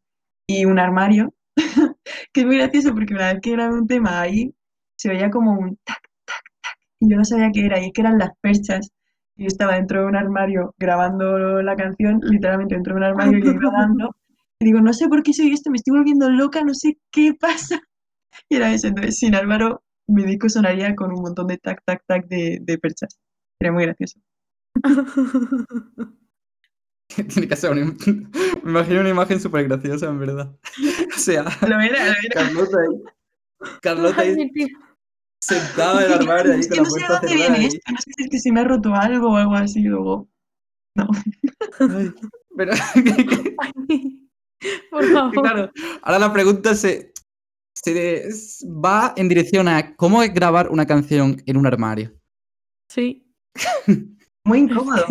y 0.48 0.66
un 0.66 0.80
armario, 0.80 1.34
que 2.34 2.42
es 2.42 2.46
muy 2.46 2.58
gracioso 2.58 2.94
porque 2.94 3.14
una 3.14 3.34
vez 3.34 3.42
que 3.42 3.52
grabé 3.52 3.74
un 3.76 3.88
tema 3.88 4.22
ahí 4.22 4.54
se 4.98 5.10
veía 5.10 5.30
como 5.30 5.52
un 5.54 5.78
tac, 5.84 6.02
tac, 6.26 6.44
tac 6.62 6.78
y 7.00 7.10
yo 7.10 7.18
no 7.18 7.26
sabía 7.26 7.52
qué 7.52 7.66
era 7.66 7.80
y 7.80 7.88
es 7.88 7.94
que 7.94 8.02
eran 8.02 8.18
las 8.18 8.32
perchas. 8.42 8.92
Y 9.36 9.44
yo 9.44 9.48
estaba 9.48 9.76
dentro 9.76 10.02
de 10.02 10.08
un 10.08 10.16
armario 10.16 10.76
grabando 10.78 11.62
la 11.64 11.76
canción, 11.76 12.20
literalmente 12.24 12.76
dentro 12.76 12.94
de 12.94 13.00
un 13.00 13.04
armario 13.06 13.40
y 13.40 13.42
grabando. 13.60 14.16
Y 14.60 14.66
digo, 14.66 14.80
no 14.82 14.94
sé 14.94 15.08
por 15.10 15.24
qué 15.24 15.34
soy 15.34 15.52
esto, 15.54 15.72
me 15.72 15.78
estoy 15.78 15.98
volviendo 15.98 16.30
loca, 16.30 16.64
no 16.64 16.74
sé 16.74 16.98
qué 17.12 17.34
pasa. 17.40 17.82
Y 18.50 18.56
era 18.58 18.74
eso, 18.74 18.88
entonces 18.88 19.18
sin 19.18 19.36
Álvaro 19.36 19.84
mi 20.08 20.24
disco 20.26 20.50
sonaría 20.50 20.96
con 20.96 21.12
un 21.14 21.22
montón 21.22 21.48
de 21.48 21.58
tac, 21.58 21.82
tac, 21.86 22.04
tac 22.08 22.28
de, 22.28 22.60
de 22.62 22.78
perchas. 22.78 23.20
Era 23.60 23.72
muy 23.72 23.84
gracioso. 23.86 24.20
Tiene 27.08 27.48
que 27.48 27.56
ser 27.56 27.72
una 27.72 27.82
im- 27.82 28.30
Me 28.64 28.70
imagino 28.72 29.02
una 29.02 29.10
imagen 29.10 29.40
súper 29.40 29.68
graciosa, 29.68 30.08
en 30.08 30.20
verdad. 30.20 30.56
O 31.16 31.20
sea, 31.20 31.44
Lo 31.62 31.80
era, 31.80 32.06
lo 32.06 32.12
era. 32.12 32.14
Carlota 32.34 32.78
ahí. 32.80 33.02
Carlota 33.82 34.22
ahí 34.22 34.52
sentada 35.40 36.06
en 36.06 36.12
el 36.12 36.20
armario 36.20 36.54
ahí 36.54 36.60
Es 36.62 36.68
con 36.68 36.76
que 36.76 36.80
la 36.80 36.84
no 36.84 36.90
sé 36.90 37.02
dónde 37.08 37.28
cerrada. 37.28 37.36
viene 37.36 37.58
ahí. 37.60 37.66
esto, 37.68 37.92
no 37.92 37.98
sé 37.98 38.12
si 38.18 38.24
es 38.24 38.30
que 38.30 38.40
se 38.40 38.52
me 38.52 38.62
ha 38.62 38.64
roto 38.64 38.94
algo 38.96 39.32
o 39.32 39.36
algo 39.38 39.56
así 39.56 39.82
luego. 39.82 40.28
Ay, 41.88 42.14
pero 42.56 42.74
Por 44.90 45.12
favor. 45.12 45.34
claro, 45.42 45.72
ahora 46.02 46.20
la 46.20 46.34
pregunta 46.34 46.76
se, 46.76 47.13
se 47.84 48.30
va 48.66 49.14
en 49.18 49.28
dirección 49.30 49.68
a 49.68 49.96
cómo 49.96 50.24
es 50.24 50.34
grabar 50.34 50.70
una 50.70 50.86
canción 50.86 51.42
en 51.46 51.58
un 51.58 51.68
armario. 51.68 52.14
Sí. 52.90 53.28
Muy 54.46 54.60
incómodo. 54.60 55.06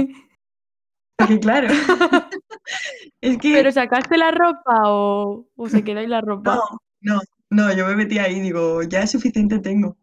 Porque 1.17 1.39
claro, 1.39 1.69
es 3.21 3.39
que 3.39 3.53
¿Pero 3.53 3.71
sacaste 3.73 4.17
la 4.19 4.31
ropa 4.31 4.83
o, 4.91 5.47
o 5.55 5.69
se 5.69 5.85
queda 5.85 6.01
ahí 6.01 6.07
la 6.07 6.21
ropa? 6.21 6.57
no, 7.01 7.17
no, 7.17 7.21
no, 7.51 7.73
yo 7.77 7.87
me 7.87 7.95
metí 7.97 8.19
ahí 8.19 8.37
y 8.37 8.41
digo, 8.41 8.83
ya 8.83 9.03
es 9.03 9.11
suficiente 9.13 9.59
tengo. 9.59 9.97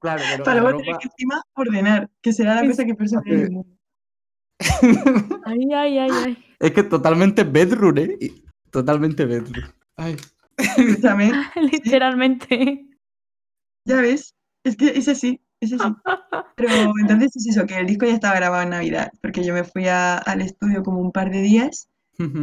Claro, 0.00 0.22
pero 0.30 0.44
Para 0.44 0.60
luego 0.60 0.78
tener 0.78 0.92
ropa... 0.94 0.98
que 1.02 1.08
encima 1.08 1.42
ordenar, 1.54 2.10
que 2.20 2.32
será 2.32 2.54
la 2.56 2.62
Es- 2.62 2.68
cosa 2.70 2.84
que 2.84 3.30
en 3.30 3.40
el 3.40 3.50
mundo. 3.50 3.76
Ay, 5.44 5.68
ay, 5.74 5.98
ay, 5.98 6.10
ay. 6.24 6.44
es 6.58 6.70
que 6.72 6.82
totalmente 6.82 7.44
bedroom, 7.44 7.98
¿eh? 7.98 8.16
Y- 8.20 8.42
Totalmente 8.70 9.24
bedroom. 9.24 9.70
Ay. 9.96 10.16
Escúchame, 10.86 11.32
Literalmente. 11.56 12.86
ya 13.84 14.00
ves, 14.00 14.34
es 14.64 14.76
que 14.76 14.88
es 14.98 15.08
así, 15.08 15.40
es 15.60 15.72
así. 15.72 15.96
Pero 16.56 16.92
entonces 17.00 17.36
es 17.36 17.48
eso, 17.48 17.66
que 17.66 17.78
el 17.78 17.86
disco 17.86 18.06
ya 18.06 18.14
estaba 18.14 18.36
grabado 18.36 18.62
en 18.64 18.70
Navidad, 18.70 19.12
porque 19.22 19.44
yo 19.44 19.54
me 19.54 19.64
fui 19.64 19.88
a- 19.88 20.18
al 20.18 20.42
estudio 20.42 20.82
como 20.82 21.00
un 21.00 21.12
par 21.12 21.30
de 21.30 21.42
días 21.42 21.88
Ujú. 22.18 22.42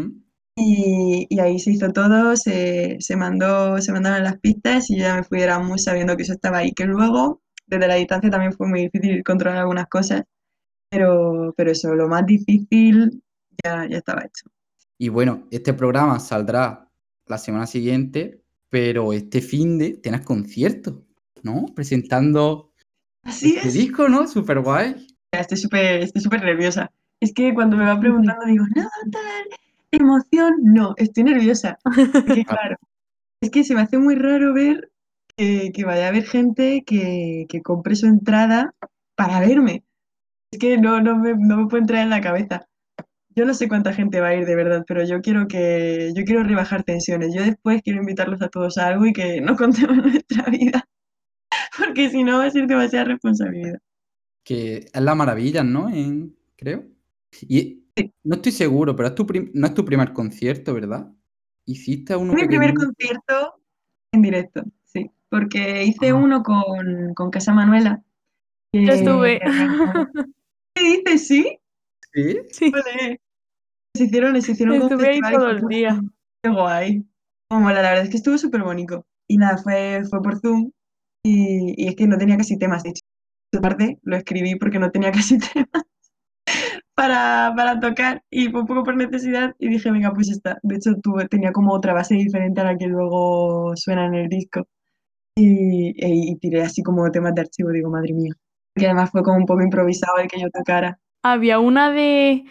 y, 0.56 1.26
y 1.30 1.40
ahí 1.40 1.60
se 1.60 1.72
hizo 1.72 1.92
todo, 1.92 2.36
se, 2.36 2.98
se 3.00 3.16
mandó, 3.16 3.80
se 3.82 3.92
mandaron 3.92 4.24
las 4.24 4.40
pistas 4.40 4.90
y 4.90 4.98
yo 4.98 5.04
ya 5.04 5.16
me 5.16 5.24
fui 5.24 5.40
de 5.40 5.46
Erasmus 5.46 5.84
sabiendo 5.84 6.16
que 6.16 6.24
eso 6.24 6.34
estaba 6.34 6.60
ahí, 6.60 6.72
que 6.74 6.86
luego 6.86 7.42
desde 7.66 7.88
la 7.88 7.96
distancia 7.96 8.30
también 8.30 8.54
fue 8.54 8.68
muy 8.68 8.82
difícil 8.82 9.24
controlar 9.24 9.60
algunas 9.60 9.88
cosas, 9.88 10.24
pero, 10.90 11.54
pero 11.58 11.72
eso, 11.72 11.96
lo 11.96 12.08
más 12.10 12.26
difícil 12.26 13.24
ya, 13.64 13.88
ya 13.90 13.98
estaba 13.98 14.22
hecho. 14.24 14.50
Y 14.98 15.10
bueno, 15.10 15.48
este 15.52 15.74
programa 15.74 16.20
saldrá 16.20 16.90
la 17.28 17.38
semana 17.38 17.68
siguiente, 17.68 18.44
pero 18.70 19.14
este 19.14 19.42
fin 19.42 19.78
de 19.78 19.94
tienes 19.94 20.22
concierto, 20.22 21.06
¿no? 21.42 21.66
Presentando 21.76 22.72
Así 23.24 23.56
este 23.56 23.68
es. 23.70 23.74
disco, 23.74 24.10
¿no? 24.10 24.28
Súper 24.28 24.60
guay. 24.60 25.08
Estoy 25.32 25.58
súper 25.58 26.04
estoy 26.04 26.22
súper 26.22 26.44
nerviosa. 26.44 26.92
Es 27.20 27.34
que 27.34 27.54
cuando 27.54 27.78
me 27.78 27.86
va 27.86 28.00
preguntando 28.00 28.46
digo, 28.46 28.66
no, 28.76 28.90
tal, 29.12 29.46
emoción, 29.92 30.56
no, 30.64 30.94
estoy 30.98 31.24
nerviosa. 31.24 31.80
Porque 31.84 32.46
claro, 32.46 32.78
es 33.42 33.52
que 33.52 33.64
se 33.64 33.76
me 33.76 33.82
hace 33.82 33.98
muy 33.98 34.16
raro 34.16 34.54
ver 34.54 34.92
que, 35.36 35.72
que 35.74 35.86
vaya 35.86 36.06
a 36.06 36.10
haber 36.10 36.26
gente 36.26 36.84
que, 36.86 37.46
que 37.50 37.62
compre 37.62 37.96
su 37.96 38.08
entrada 38.08 38.74
para 39.16 39.40
verme. 39.40 39.84
Es 40.52 40.60
que 40.60 40.78
no, 40.78 41.02
no 41.02 41.18
me, 41.18 41.34
no 41.36 41.58
me 41.58 41.68
puede 41.68 41.82
entrar 41.82 42.04
en 42.04 42.10
la 42.10 42.22
cabeza. 42.22 42.68
Yo 43.36 43.46
no 43.46 43.54
sé 43.54 43.68
cuánta 43.68 43.94
gente 43.94 44.20
va 44.20 44.28
a 44.30 44.36
ir 44.36 44.46
de 44.46 44.56
verdad, 44.56 44.84
pero 44.88 45.04
yo 45.06 45.22
quiero 45.22 45.48
que, 45.48 46.12
yo 46.16 46.24
quiero 46.24 46.44
rebajar 46.44 46.84
tensiones. 46.84 47.34
Yo 47.34 47.42
después 47.44 47.82
quiero 47.82 48.00
invitarlos 48.00 48.42
a 48.42 48.50
todos 48.50 48.78
a 48.78 48.88
algo 48.88 49.06
y 49.06 49.14
que 49.14 49.42
no 49.42 49.56
contemos 49.56 49.98
nuestra 49.98 50.46
vida. 50.50 50.88
Porque 51.78 52.10
si 52.10 52.24
no 52.24 52.40
va 52.40 52.46
a 52.46 52.52
ser 52.52 52.68
demasiada 52.68 53.06
responsabilidad. 53.06 53.80
Que 54.44 54.90
es 54.94 55.02
la 55.02 55.16
maravilla, 55.16 55.64
¿no? 55.64 55.90
En- 55.90 56.36
creo. 56.56 56.86
Y 57.42 57.84
no 58.24 58.36
estoy 58.36 58.52
seguro, 58.52 58.96
pero 58.96 59.10
es 59.10 59.16
tu 59.16 59.26
no 59.54 59.68
es 59.68 59.74
tu 59.74 59.86
primer 59.86 60.14
concierto, 60.14 60.74
¿verdad? 60.74 61.12
Hiciste 61.66 62.16
uno 62.16 62.34
mi 62.34 62.46
primer 62.46 62.74
concierto 62.74 63.62
en 64.12 64.22
directo, 64.22 64.64
sí, 64.84 65.10
porque 65.30 65.84
hice 65.86 66.10
Ah. 66.10 66.16
uno 66.16 66.44
con, 66.44 67.14
con 67.16 67.32
Casa 67.32 67.54
Manuela. 67.54 68.04
que 68.72 68.86
Yo 68.86 68.94
estuve. 68.94 69.40
¿Qué 70.76 70.84
dices? 70.84 71.28
¿Sí? 71.28 71.60
¿Sí? 72.14 72.38
Sí. 72.52 72.72
Vale. 72.72 73.22
Se 73.96 74.06
hicieron, 74.06 74.42
se 74.42 74.52
hicieron 74.54 74.82
Estuve 74.82 75.08
ahí 75.10 75.22
todo 75.22 75.50
el 75.50 75.62
día. 75.68 76.02
Qué 76.44 76.50
guay. 76.50 77.06
Como 77.50 77.62
mola, 77.66 77.82
la 77.82 77.90
verdad 77.90 78.04
es 78.06 78.10
que 78.10 78.18
estuvo 78.18 78.38
súper 78.38 78.64
bonito. 78.64 79.06
Y 79.30 79.38
nada, 79.38 79.58
fue, 79.58 80.04
fue 80.10 80.22
por 80.22 80.40
Zoom 80.40 80.72
y, 81.24 81.74
y 81.78 81.88
es 81.88 81.96
que 81.96 82.08
no 82.08 82.18
tenía 82.18 82.38
casi 82.38 82.58
temas, 82.58 82.84
de 82.84 82.90
hecho. 82.90 83.02
Aparte, 83.56 84.00
lo 84.02 84.16
escribí 84.18 84.56
porque 84.56 84.80
no 84.80 84.90
tenía 84.92 85.12
casi 85.12 85.38
temas 85.38 85.84
para, 86.96 87.54
para 87.56 87.80
tocar 87.80 88.24
y 88.30 88.50
fue 88.50 88.62
un 88.62 88.68
poco 88.68 88.84
por 88.84 88.96
necesidad 88.96 89.56
y 89.60 89.70
dije, 89.70 89.92
venga, 89.92 90.12
pues 90.12 90.30
está. 90.30 90.58
De 90.64 90.76
hecho, 90.76 90.96
tuve, 91.02 91.28
tenía 91.28 91.52
como 91.52 91.74
otra 91.74 91.94
base 91.94 92.16
diferente 92.16 92.62
a 92.62 92.66
la 92.66 92.78
que 92.78 92.88
luego 92.88 93.74
suena 93.76 94.06
en 94.08 94.16
el 94.16 94.30
disco. 94.30 94.68
Y, 95.38 95.90
y- 95.96 96.32
y 96.32 96.36
tiré 96.38 96.62
así 96.62 96.84
como 96.84 97.10
temas 97.12 97.34
de 97.36 97.42
archivo, 97.42 97.70
digo, 97.70 97.90
madre 97.90 98.14
mía. 98.14 98.34
Que 98.76 98.86
además 98.86 99.12
fue 99.12 99.24
como 99.24 99.38
un 99.38 99.46
poco 99.46 99.62
improvisado 99.64 100.18
el 100.18 100.28
que 100.28 100.40
yo 100.42 100.50
tocara. 100.50 101.00
Había 101.24 101.60
una 101.60 101.92
de 101.92 102.44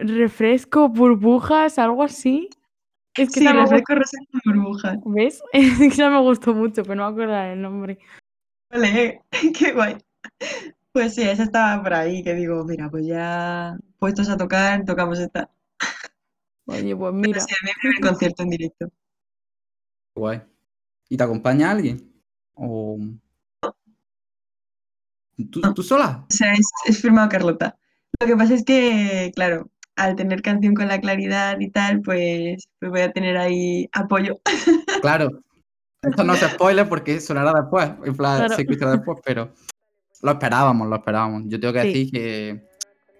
refresco, 0.00 0.88
burbujas, 0.88 1.78
algo 1.78 2.02
así. 2.02 2.48
Es 3.16 3.30
que 3.30 3.40
Sí, 3.40 3.46
refresco 3.48 3.94
con 4.32 4.54
burbujas. 4.54 4.96
gustó, 4.96 5.10
¿ves? 5.10 5.42
Es 5.52 5.78
que 5.78 5.86
esa 5.86 6.10
me 6.10 6.20
gustó 6.20 6.54
mucho, 6.54 6.82
pero 6.82 6.94
no 6.96 7.04
me 7.06 7.12
acuerdo 7.12 7.36
el 7.52 7.60
nombre. 7.62 7.98
Vale, 8.70 9.22
qué 9.58 9.72
guay. 9.72 9.96
Pues 10.92 11.14
sí, 11.14 11.22
esa 11.22 11.44
estaba 11.44 11.82
por 11.82 11.94
ahí, 11.94 12.22
que 12.22 12.34
digo, 12.34 12.64
mira, 12.64 12.88
pues 12.90 13.06
ya 13.06 13.76
puestos 13.98 14.28
a 14.28 14.36
tocar, 14.36 14.84
tocamos 14.84 15.18
esta. 15.18 15.50
Oye, 16.66 16.94
pues 16.94 17.12
Pero 17.12 17.12
mira. 17.12 17.40
sí, 17.40 17.46
es 17.54 17.62
mi 17.64 17.70
primer 17.80 18.00
concierto 18.00 18.42
en 18.42 18.50
directo. 18.50 18.88
Guay. 20.14 20.42
¿Y 21.08 21.16
te 21.16 21.24
acompaña 21.24 21.70
alguien? 21.70 22.12
¿O 22.54 22.98
tú, 25.50 25.60
No. 25.60 25.74
tú 25.74 25.82
sola? 25.82 26.26
O 26.28 26.32
sea, 26.32 26.52
es, 26.52 26.68
es 26.86 27.00
firmado 27.00 27.28
Carlota. 27.28 27.78
Lo 28.20 28.26
que 28.26 28.36
pasa 28.36 28.54
es 28.54 28.64
que, 28.64 29.30
claro, 29.34 29.70
al 29.98 30.16
tener 30.16 30.40
canción 30.42 30.74
con 30.74 30.88
la 30.88 31.00
claridad 31.00 31.58
y 31.60 31.70
tal, 31.70 32.00
pues, 32.02 32.68
pues 32.78 32.90
voy 32.90 33.00
a 33.00 33.12
tener 33.12 33.36
ahí 33.36 33.88
apoyo. 33.92 34.36
Claro. 35.02 35.42
Esto 36.02 36.22
no 36.24 36.34
es 36.34 36.40
spoiler 36.40 36.88
porque 36.88 37.20
sonará 37.20 37.52
después. 37.52 37.90
En 38.04 38.16
plan, 38.16 38.38
Claro. 38.38 38.54
se 38.54 38.62
escuchará 38.62 38.92
después, 38.92 39.18
pero 39.24 39.52
lo 40.22 40.30
esperábamos, 40.32 40.88
lo 40.88 40.96
esperábamos. 40.96 41.42
Yo 41.46 41.58
tengo 41.60 41.74
que 41.74 41.82
Sí. 41.82 41.88
decir 41.88 42.10
que 42.12 42.60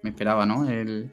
me 0.03 0.11
esperaba, 0.11 0.47
¿no? 0.47 0.69
El, 0.69 1.11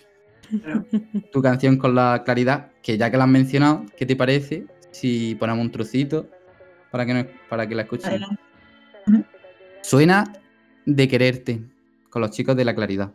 Claro. 0.62 0.86
tu 1.32 1.42
canción 1.42 1.78
con 1.78 1.96
la 1.96 2.22
claridad, 2.24 2.72
que 2.84 2.98
ya 2.98 3.10
que 3.10 3.18
la 3.18 3.24
has 3.24 3.30
mencionado, 3.30 3.84
¿qué 3.98 4.06
te 4.06 4.16
parece 4.16 4.66
si 4.92 5.36
ponemos 5.36 5.66
un 5.66 5.72
trocito 5.72 6.28
para 6.92 7.04
que, 7.06 7.14
no- 7.16 7.28
para 7.50 7.68
que 7.68 7.74
la 7.76 7.82
escuchen? 7.84 8.10
Adelante. 8.10 8.42
Suena 9.82 10.24
de 10.86 11.08
quererte 11.08 11.62
con 12.10 12.22
los 12.22 12.32
chicos 12.32 12.56
de 12.56 12.66
la 12.66 12.74
claridad. 12.76 13.12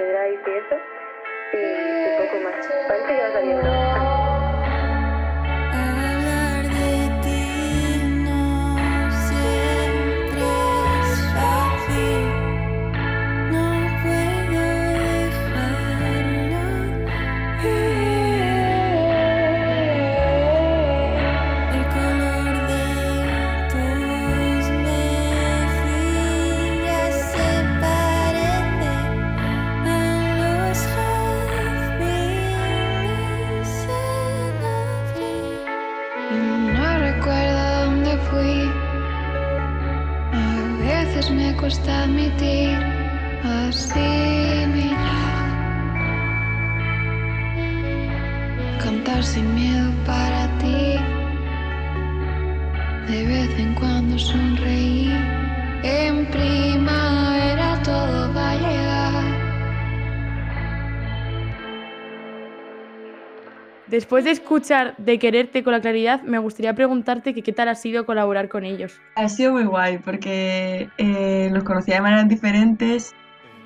Y 0.00 0.50
eso. 0.58 0.76
Y, 1.52 1.56
y 1.56 2.26
poco 2.26 2.40
más. 2.44 2.66
Parece 2.88 3.16
que 3.16 3.22
va 3.22 3.32
saliendo. 3.32 4.09
Cuesta 41.70 42.02
admitir 42.02 42.76
asimilar. 43.44 44.96
Cantar 48.82 49.22
sin 49.22 49.54
miedo 49.54 49.92
para 50.04 50.48
ti. 50.58 50.96
De 53.06 53.24
vez 53.24 53.50
en 53.56 53.74
cuando 53.74 54.18
sonreír. 54.18 54.49
Después 63.90 64.24
de 64.24 64.30
escuchar 64.30 64.94
De 64.98 65.18
quererte 65.18 65.62
con 65.64 65.72
la 65.72 65.80
claridad, 65.80 66.22
me 66.22 66.38
gustaría 66.38 66.74
preguntarte 66.74 67.34
que 67.34 67.42
qué 67.42 67.52
tal 67.52 67.68
ha 67.68 67.74
sido 67.74 68.06
colaborar 68.06 68.48
con 68.48 68.64
ellos. 68.64 69.02
Ha 69.16 69.28
sido 69.28 69.52
muy 69.52 69.64
guay 69.64 69.98
porque 69.98 70.88
eh, 70.98 71.50
los 71.52 71.64
conocía 71.64 71.96
de 71.96 72.00
maneras 72.02 72.28
diferentes. 72.28 73.12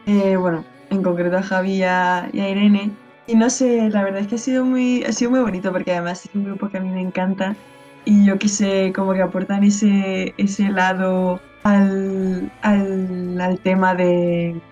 eh, 0.07 0.37
bueno, 0.37 0.65
en 0.91 1.03
concreto 1.03 1.37
a 1.39 1.43
Javi 1.43 1.77
y 1.79 1.83
a, 1.85 2.29
y 2.33 2.41
a 2.41 2.49
Irene. 2.51 2.97
Y 3.27 3.37
no 3.37 3.51
sé, 3.51 3.91
la 3.91 4.03
verdad 4.05 4.21
es 4.23 4.29
que 4.29 4.35
ha 4.37 4.39
sido 4.39 4.65
muy, 4.65 5.05
ha 5.05 5.13
sido 5.13 5.31
muy 5.31 5.41
bonito 5.41 5.73
porque 5.73 5.93
además 5.93 6.25
es 6.27 6.35
un 6.35 6.45
grupo 6.45 6.69
que 6.71 6.79
a 6.79 6.81
mí 6.81 6.91
me 6.91 7.01
encanta. 7.01 7.57
Y 8.05 8.27
yo 8.27 8.39
que 8.39 8.49
sé, 8.49 8.93
como 8.95 9.15
que 9.15 9.23
aportan 9.23 9.65
ese, 9.65 10.35
ese 10.39 10.71
lado 10.71 11.41
al, 11.63 12.53
al, 12.63 13.41
al 13.41 13.61
tema 13.61 13.95
de 13.95 14.63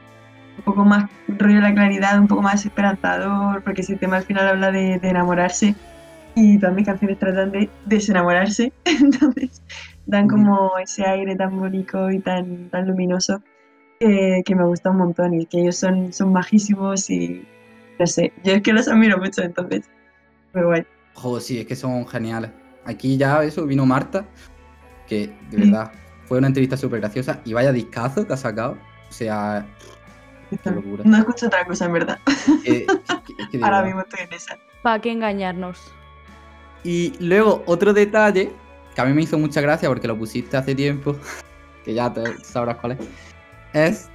un 0.58 0.64
poco 0.64 0.84
más 0.84 1.10
rollo 1.28 1.56
de 1.56 1.60
la 1.60 1.74
claridad, 1.74 2.18
un 2.18 2.28
poco 2.28 2.42
más 2.42 2.64
esperanzador, 2.64 3.62
porque 3.62 3.82
ese 3.82 3.96
tema 3.96 4.16
al 4.16 4.24
final 4.24 4.48
habla 4.48 4.70
de, 4.70 4.98
de 4.98 5.08
enamorarse 5.08 5.74
y 6.34 6.58
todas 6.58 6.74
mis 6.74 6.86
canciones 6.86 7.18
tratan 7.18 7.50
de 7.50 7.68
desenamorarse, 7.86 8.72
entonces 8.84 9.62
dan 10.06 10.28
como 10.28 10.78
ese 10.78 11.04
aire 11.06 11.36
tan 11.36 11.58
bonito 11.58 12.10
y 12.10 12.18
tan, 12.20 12.68
tan 12.70 12.86
luminoso 12.88 13.42
eh, 14.00 14.42
que 14.44 14.54
me 14.54 14.64
gusta 14.64 14.90
un 14.90 14.98
montón 14.98 15.34
y 15.34 15.46
que 15.46 15.60
ellos 15.60 15.76
son, 15.76 16.12
son 16.12 16.32
majísimos 16.32 17.08
y 17.10 17.46
no 17.98 18.06
sé, 18.06 18.32
yo 18.42 18.54
es 18.54 18.62
que 18.62 18.72
los 18.72 18.88
admiro 18.88 19.18
mucho, 19.18 19.42
entonces, 19.42 19.88
muy 20.54 20.64
guay. 20.64 20.86
Joder, 21.14 21.42
sí, 21.42 21.58
es 21.60 21.66
que 21.66 21.76
son 21.76 22.06
geniales. 22.06 22.50
Aquí 22.84 23.16
ya 23.16 23.44
eso 23.44 23.64
vino 23.66 23.86
Marta, 23.86 24.26
que 25.06 25.30
de 25.50 25.56
verdad 25.56 25.92
fue 26.24 26.38
una 26.38 26.48
entrevista 26.48 26.76
súper 26.76 27.00
graciosa 27.00 27.40
y 27.44 27.52
vaya 27.52 27.70
discazo 27.70 28.26
que 28.26 28.32
ha 28.32 28.36
sacado. 28.36 28.76
O 29.08 29.12
sea, 29.12 29.66
qué 30.58 30.70
locura. 30.70 31.04
No 31.04 31.18
escucho 31.18 31.46
otra 31.46 31.64
cosa, 31.64 31.86
en 31.86 31.92
verdad. 31.92 32.18
De 32.64 32.86
Ahora 33.62 33.82
mismo 33.82 34.00
estoy 34.00 34.20
en 34.20 34.32
esa. 34.32 34.58
¿Para 34.82 35.00
qué 35.00 35.12
engañarnos? 35.12 35.92
Y 36.84 37.12
luego 37.20 37.62
otro 37.66 37.92
detalle 37.92 38.52
que 38.94 39.00
a 39.00 39.04
mí 39.04 39.12
me 39.12 39.22
hizo 39.22 39.38
mucha 39.38 39.60
gracia 39.60 39.88
porque 39.88 40.08
lo 40.08 40.18
pusiste 40.18 40.56
hace 40.56 40.74
tiempo, 40.74 41.16
que 41.84 41.94
ya 41.94 42.12
te 42.12 42.22
sabrás 42.44 42.76
cuál 42.76 42.92
es, 42.92 42.98
es 43.72 44.10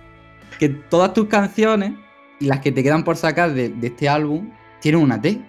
que 0.59 0.69
todas 0.69 1.13
tus 1.13 1.27
canciones 1.27 1.93
y 2.39 2.45
las 2.45 2.59
que 2.59 2.71
te 2.71 2.83
quedan 2.83 3.03
por 3.03 3.15
sacar 3.15 3.53
de, 3.53 3.69
de 3.69 3.87
este 3.87 4.07
álbum 4.09 4.51
tienen 4.81 5.01
una 5.01 5.19
T. 5.19 5.41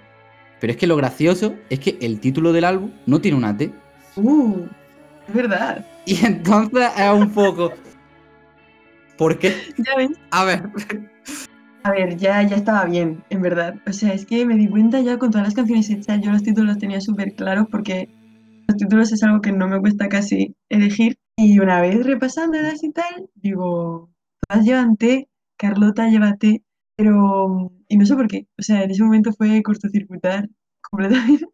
Pero 0.61 0.73
es 0.73 0.77
que 0.77 0.87
lo 0.87 0.97
gracioso 0.97 1.55
es 1.71 1.79
que 1.79 1.99
el 2.01 2.19
título 2.21 2.53
del 2.53 2.65
álbum 2.65 2.91
no 3.07 3.21
tiene 3.21 3.37
una 3.37 3.57
T. 3.57 3.73
Uh, 4.17 4.67
es 5.29 5.35
verdad. 5.35 5.87
Y 6.07 6.25
entonces 6.25 6.91
es 6.97 7.11
un 7.13 7.31
poco... 7.31 7.73
¿Por 9.19 9.39
qué? 9.39 9.53
Ya. 9.77 9.93
A 10.31 10.45
ver. 10.45 10.71
A 11.83 11.91
ver, 11.91 12.17
ya, 12.17 12.43
ya 12.43 12.57
estaba 12.57 12.85
bien, 12.85 13.25
en 13.31 13.43
verdad. 13.43 13.75
O 13.87 13.93
sea, 13.93 14.15
es 14.15 14.25
que 14.25 14.47
me 14.47 14.55
di 14.55 14.69
cuenta 14.69 15.01
ya 15.01 15.19
con 15.19 15.31
todas 15.31 15.47
las 15.47 15.55
canciones 15.55 15.91
hechas, 15.91 16.21
yo 16.21 16.31
los 16.31 16.43
títulos 16.43 16.69
los 16.69 16.79
tenía 16.79 17.01
súper 17.01 17.35
claros 17.35 17.67
porque 17.71 18.09
los 18.69 18.77
títulos 18.77 19.13
es 19.13 19.23
algo 19.23 19.41
que 19.41 19.53
no 19.53 19.69
me 19.69 19.81
cuesta 19.81 20.09
casi 20.09 20.55
elegir. 20.69 21.19
Y 21.37 21.59
una 21.59 21.81
vez 21.81 22.05
repasándolas 22.05 22.83
y 22.85 22.93
tal, 22.93 23.29
digo, 23.35 24.11
todas 24.49 24.65
llevan 24.65 24.97
T, 24.97 25.29
Carlota 25.57 26.09
lleva 26.09 26.37
T, 26.37 26.63
pero... 26.97 27.73
Y 27.89 27.97
no 27.97 28.07
sé 28.07 28.15
por 28.15 28.29
qué. 28.29 28.47
O 28.59 28.63
sea, 28.63 28.83
en 28.83 28.91
ese 28.91 29.03
momento 29.03 29.33
fue 29.33 29.63
cortocircuitar 29.63 30.49
completamente. 30.91 31.47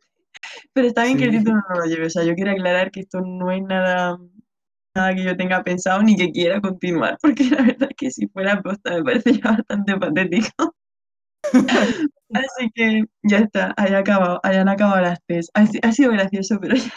Pero 0.72 0.88
está 0.88 1.04
bien 1.04 1.16
que 1.16 1.24
el 1.24 1.38
título 1.38 1.56
no 1.56 1.80
lo 1.80 1.86
lleve. 1.86 2.06
O 2.06 2.10
sea, 2.10 2.24
yo 2.24 2.34
quiero 2.34 2.50
aclarar 2.50 2.90
que 2.90 3.00
esto 3.00 3.20
no 3.20 3.50
es 3.52 3.62
nada, 3.62 4.18
nada 4.94 5.14
que 5.14 5.24
yo 5.24 5.36
tenga 5.36 5.62
pensado 5.64 6.02
ni 6.02 6.16
que 6.16 6.30
quiera 6.32 6.60
continuar, 6.60 7.18
porque 7.22 7.44
la 7.50 7.62
verdad 7.62 7.88
es 7.90 7.96
que 7.96 8.10
si 8.10 8.26
fuera 8.28 8.62
posta 8.62 8.96
me 8.96 9.04
parece 9.04 9.32
ya 9.40 9.52
bastante 9.58 9.96
patético. 9.98 10.74
Así 12.32 12.70
que 12.74 13.04
ya 13.22 13.38
está, 13.38 13.74
haya 13.76 13.98
acabado, 13.98 14.40
hayan 14.42 14.68
acabado 14.68 15.02
las 15.02 15.20
tres. 15.26 15.50
Ha, 15.54 15.66
si- 15.66 15.78
ha 15.82 15.92
sido 15.92 16.12
gracioso, 16.12 16.58
pero 16.60 16.74
ya 16.76 16.92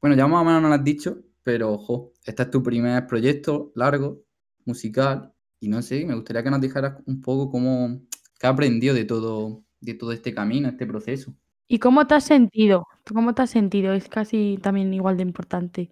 Bueno, 0.00 0.16
ya 0.16 0.26
más 0.26 0.42
o 0.42 0.44
menos 0.44 0.62
nos 0.62 0.70
lo 0.70 0.74
has 0.76 0.84
dicho, 0.84 1.18
pero 1.42 1.72
ojo, 1.72 2.12
este 2.24 2.42
es 2.42 2.50
tu 2.50 2.62
primer 2.62 3.06
proyecto 3.06 3.72
largo, 3.74 4.22
musical, 4.64 5.32
y 5.60 5.68
no 5.68 5.82
sé, 5.82 6.04
me 6.06 6.14
gustaría 6.14 6.42
que 6.42 6.50
nos 6.50 6.60
dijeras 6.60 6.96
un 7.06 7.20
poco 7.20 7.50
cómo, 7.50 8.00
qué 8.38 8.46
has 8.46 8.52
aprendido 8.54 8.94
de 8.94 9.04
todo, 9.04 9.64
de 9.80 9.94
todo 9.94 10.12
este 10.12 10.34
camino, 10.34 10.68
este 10.68 10.86
proceso. 10.86 11.34
¿Y 11.68 11.78
cómo 11.78 12.06
te 12.06 12.14
has 12.14 12.24
sentido? 12.24 12.86
¿Tú 13.04 13.14
¿Cómo 13.14 13.34
te 13.34 13.42
has 13.42 13.50
sentido? 13.50 13.92
Es 13.94 14.08
casi 14.08 14.58
también 14.62 14.92
igual 14.92 15.16
de 15.16 15.22
importante. 15.22 15.90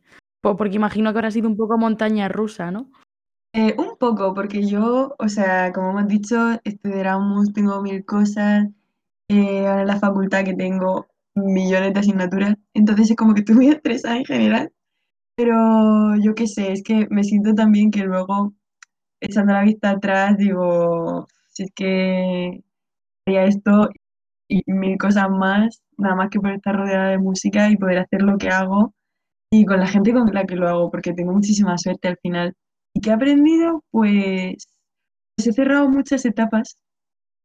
Po- 0.49 0.57
Porque 0.59 0.77
imagino 0.83 1.11
que 1.13 1.19
habrá 1.19 1.31
sido 1.31 1.49
un 1.49 1.57
poco 1.61 1.77
montaña 1.79 2.29
rusa, 2.29 2.71
¿no? 2.71 2.91
Eh, 3.55 3.75
un 3.79 3.97
poco, 3.99 4.35
porque 4.35 4.67
yo, 4.67 5.15
o 5.19 5.29
sea, 5.29 5.73
como 5.73 5.91
hemos 5.91 6.09
dicho, 6.09 6.37
estudio 6.65 6.97
Erasmus, 6.97 7.53
tengo 7.53 7.81
mil 7.83 8.05
cosas, 8.05 8.69
eh, 9.29 9.67
ahora 9.67 9.83
en 9.83 9.87
la 9.89 9.99
facultad 10.01 10.45
que 10.45 10.55
tengo 10.55 11.07
millones 11.35 11.95
de 11.95 12.01
asignaturas, 12.01 12.55
entonces 12.75 13.11
es 13.11 13.17
como 13.17 13.35
que 13.35 13.41
estoy 13.43 13.57
muy 13.57 13.69
estresada 13.69 14.17
en 14.19 14.25
general, 14.27 14.73
pero 15.37 16.17
yo 16.23 16.35
qué 16.35 16.47
sé, 16.49 16.73
es 16.73 16.83
que 16.85 17.09
me 17.11 17.25
siento 17.25 17.55
también 17.55 17.91
que 17.93 18.05
luego, 18.05 18.55
echando 19.21 19.53
la 19.55 19.63
vista 19.65 19.91
atrás, 19.93 20.37
digo, 20.39 21.27
si 21.51 21.65
es 21.65 21.73
que 21.75 22.63
haría 23.27 23.45
esto 23.47 23.91
y 24.49 24.63
mil 24.73 24.99
cosas 24.99 25.31
más, 25.31 25.83
nada 25.99 26.17
más 26.17 26.31
que 26.31 26.41
por 26.41 26.53
estar 26.53 26.77
rodeada 26.77 27.11
de 27.11 27.19
música 27.19 27.71
y 27.71 27.77
poder 27.79 27.99
hacer 28.01 28.23
lo 28.23 28.39
que 28.39 28.51
hago 28.51 28.95
y 29.51 29.65
con 29.65 29.81
la 29.81 29.87
gente 29.87 30.13
con 30.13 30.33
la 30.33 30.45
que 30.45 30.57
lo 30.57 30.69
hago, 30.69 30.91
porque 30.91 31.13
tengo 31.13 31.33
muchísima 31.33 31.79
suerte 31.79 32.09
al 32.09 32.19
final. 32.19 32.55
¿Y 32.95 33.01
qué 33.01 33.11
he 33.11 33.13
aprendido? 33.13 33.85
Pues, 33.91 34.67
pues 35.37 35.47
he 35.47 35.53
cerrado 35.53 35.89
muchas 35.89 36.25
etapas 36.25 36.79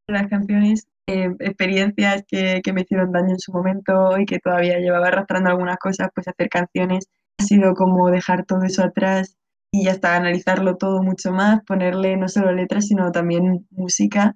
de 0.08 0.13
las 0.13 0.28
canciones, 0.28 0.88
eh, 1.08 1.30
experiencias 1.39 2.24
que, 2.28 2.62
que 2.63 2.74
me 2.74 2.82
hicieron 2.82 3.12
daño 3.12 3.32
en 3.32 3.39
su 3.39 3.52
momento 3.54 4.18
y 4.20 4.26
que 4.26 4.39
todavía 4.39 4.80
llevaba 4.80 5.08
arrastrando 5.08 5.50
algunas 5.50 5.78
cosas, 5.78 6.10
pues 6.13 6.28
hacer 6.28 6.50
canciones 6.50 7.06
ha 7.39 7.44
sido 7.44 7.74
como 7.74 8.10
dejar 8.10 8.46
todo 8.46 8.63
eso 8.63 8.84
atrás 8.84 9.36
y 9.72 9.88
hasta 9.88 10.16
analizarlo 10.16 10.78
todo 10.78 11.02
mucho 11.02 11.32
más, 11.32 11.62
ponerle 11.66 12.16
no 12.18 12.28
solo 12.28 12.52
letras, 12.54 12.88
sino 12.88 13.12
también 13.12 13.68
música 13.72 14.36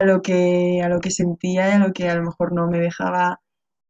a 0.00 0.04
lo 0.04 0.22
que, 0.22 0.80
a 0.82 0.88
lo 0.88 1.00
que 1.00 1.10
sentía 1.10 1.68
y 1.68 1.72
a 1.72 1.78
lo 1.78 1.92
que 1.92 2.08
a 2.08 2.14
lo 2.14 2.22
mejor 2.22 2.52
no 2.54 2.66
me 2.68 2.80
dejaba 2.80 3.40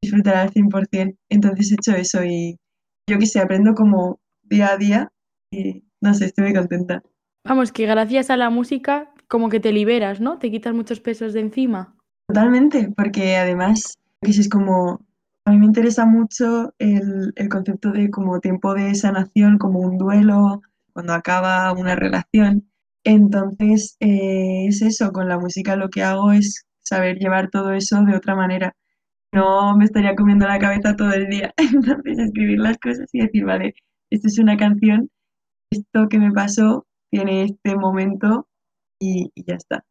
disfrutar 0.03 0.37
al 0.37 0.51
100%. 0.51 1.17
Entonces 1.29 1.71
he 1.71 1.75
hecho 1.75 1.93
eso 1.93 2.25
y 2.25 2.59
yo 3.11 3.19
qué 3.19 3.27
sé, 3.27 3.41
aprendo 3.41 3.75
como 3.75 4.21
día 4.43 4.73
a 4.73 4.77
día 4.77 5.13
y 5.51 5.83
no 6.01 6.15
sé, 6.15 6.27
estoy 6.27 6.45
muy 6.45 6.55
contenta. 6.55 7.03
Vamos, 7.45 7.73
que 7.73 7.87
gracias 7.87 8.31
a 8.31 8.37
la 8.37 8.51
música 8.51 9.13
como 9.29 9.49
que 9.49 9.61
te 9.61 9.73
liberas, 9.73 10.21
¿no? 10.21 10.39
Te 10.39 10.51
quitas 10.51 10.75
muchos 10.75 11.01
pesos 11.01 11.33
de 11.33 11.41
encima. 11.41 11.97
Totalmente, 12.29 12.93
porque 12.97 13.37
además, 13.37 13.99
que 14.23 14.31
es 14.31 14.49
como, 14.49 15.01
a 15.45 15.51
mí 15.51 15.59
me 15.59 15.67
interesa 15.67 16.07
mucho 16.07 16.73
el, 16.79 17.33
el 17.35 17.49
concepto 17.49 17.91
de 17.91 18.11
como 18.11 18.41
tiempo 18.41 18.75
de 18.75 18.95
sanación, 18.95 19.59
como 19.59 19.81
un 19.81 19.99
duelo, 19.99 20.63
cuando 20.93 21.13
acaba 21.13 21.73
una 21.73 21.97
relación. 21.97 22.71
Entonces, 23.05 23.97
eh, 24.01 24.67
es 24.69 24.83
eso, 24.83 25.13
con 25.13 25.29
la 25.29 25.39
música 25.39 25.77
lo 25.77 25.89
que 25.89 26.03
hago 26.03 26.33
es 26.33 26.67
saber 26.83 27.19
llevar 27.19 27.51
todo 27.51 27.73
eso 27.73 28.03
de 28.05 28.17
otra 28.17 28.35
manera. 28.35 28.75
No 29.33 29.77
me 29.77 29.85
estaría 29.85 30.17
comiendo 30.17 30.47
la 30.47 30.59
cabeza 30.59 30.97
todo 30.97 31.13
el 31.13 31.29
día. 31.29 31.53
Entonces, 31.59 32.19
escribir 32.19 32.59
las 32.59 32.79
cosas 32.79 33.09
y 33.13 33.21
decir, 33.23 33.45
vale, 33.45 33.75
esto 34.11 34.29
es 34.29 34.39
una 34.39 34.57
canción, 34.57 35.11
esto 35.71 36.09
que 36.09 36.19
me 36.19 36.33
pasó 36.33 36.87
tiene 37.11 37.45
este 37.45 37.77
momento 37.77 38.49
y, 39.01 39.31
y 39.35 39.45
ya 39.47 39.55
está. 39.57 39.85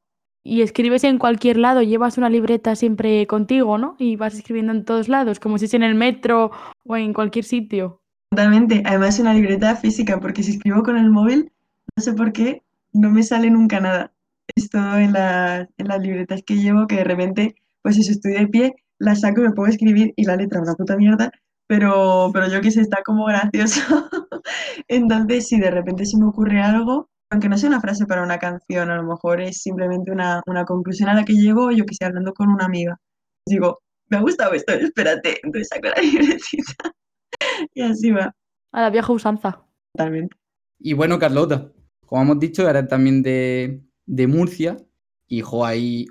y 0.43 0.61
escribes 0.61 1.03
en 1.03 1.17
cualquier 1.19 1.57
lado, 1.57 1.81
llevas 1.81 2.17
una 2.17 2.29
libreta 2.29 2.75
siempre 2.75 3.27
contigo, 3.27 3.77
¿no? 3.77 3.95
Y 3.99 4.15
vas 4.15 4.35
escribiendo 4.35 4.73
en 4.73 4.85
todos 4.85 5.07
lados, 5.09 5.39
como 5.39 5.57
si 5.57 5.65
es 5.65 5.73
en 5.73 5.83
el 5.83 5.95
metro 5.95 6.51
o 6.85 6.97
en 6.97 7.13
cualquier 7.13 7.45
sitio. 7.45 8.01
Totalmente. 8.31 8.83
Además 8.85 9.19
una 9.19 9.33
libreta 9.33 9.75
física, 9.75 10.19
porque 10.19 10.43
si 10.43 10.51
escribo 10.51 10.83
con 10.83 10.97
el 10.97 11.09
móvil, 11.09 11.51
no 11.95 12.03
sé 12.03 12.13
por 12.13 12.31
qué, 12.31 12.63
no 12.93 13.09
me 13.11 13.23
sale 13.23 13.49
nunca 13.49 13.79
nada. 13.79 14.13
Es 14.55 14.69
todo 14.69 14.97
en, 14.97 15.13
la- 15.13 15.67
en 15.77 15.87
las 15.87 15.99
libretas 16.01 16.43
que 16.43 16.55
llevo, 16.55 16.87
que 16.87 16.97
de 16.97 17.03
repente, 17.03 17.55
pues 17.81 17.95
si 17.95 18.01
estoy 18.11 18.33
de 18.33 18.47
pie, 18.47 18.75
la 18.99 19.15
saco 19.15 19.41
y 19.41 19.45
me 19.45 19.53
puedo 19.53 19.69
escribir 19.69 20.13
y 20.15 20.25
la 20.25 20.35
letra 20.35 20.61
una 20.61 20.75
puta 20.75 20.95
mierda, 20.97 21.31
pero, 21.67 22.29
pero 22.33 22.47
yo 22.49 22.61
qué 22.61 22.71
sé, 22.71 22.81
está 22.81 23.01
como 23.03 23.25
gracioso. 23.25 23.81
Entonces, 24.87 25.47
si 25.47 25.59
de 25.59 25.71
repente 25.71 26.05
se 26.05 26.17
me 26.17 26.25
ocurre 26.25 26.61
algo, 26.61 27.09
aunque 27.31 27.47
no 27.49 27.57
sea 27.57 27.69
una 27.69 27.81
frase 27.81 28.05
para 28.05 28.23
una 28.23 28.39
canción, 28.39 28.89
a 28.89 28.95
lo 28.95 29.03
mejor 29.03 29.41
es 29.41 29.61
simplemente 29.61 30.11
una, 30.11 30.41
una 30.47 30.65
conclusión 30.65 31.09
a 31.09 31.13
la 31.13 31.25
que 31.25 31.33
llego, 31.33 31.71
yo 31.71 31.85
que 31.85 31.95
sé, 31.95 32.05
hablando 32.05 32.33
con 32.33 32.49
una 32.49 32.65
amiga. 32.65 32.97
Digo, 33.45 33.79
me 34.09 34.17
ha 34.17 34.21
gustado 34.21 34.53
esto, 34.53 34.73
espérate. 34.73 35.39
Entonces 35.43 35.69
saco 35.69 35.89
la 35.95 36.01
libretita 36.01 36.91
y 37.73 37.81
así 37.81 38.11
va, 38.11 38.33
A 38.73 38.81
la 38.81 38.89
vieja 38.89 39.13
usanza. 39.13 39.63
totalmente. 39.93 40.35
Y 40.79 40.93
bueno, 40.93 41.19
Carlota, 41.19 41.71
como 42.05 42.23
hemos 42.23 42.39
dicho, 42.39 42.67
eres 42.67 42.87
también 42.87 43.21
de, 43.21 43.83
de 44.05 44.27
Murcia 44.27 44.77
y 45.27 45.41
jo, 45.41 45.65
hay 45.65 46.07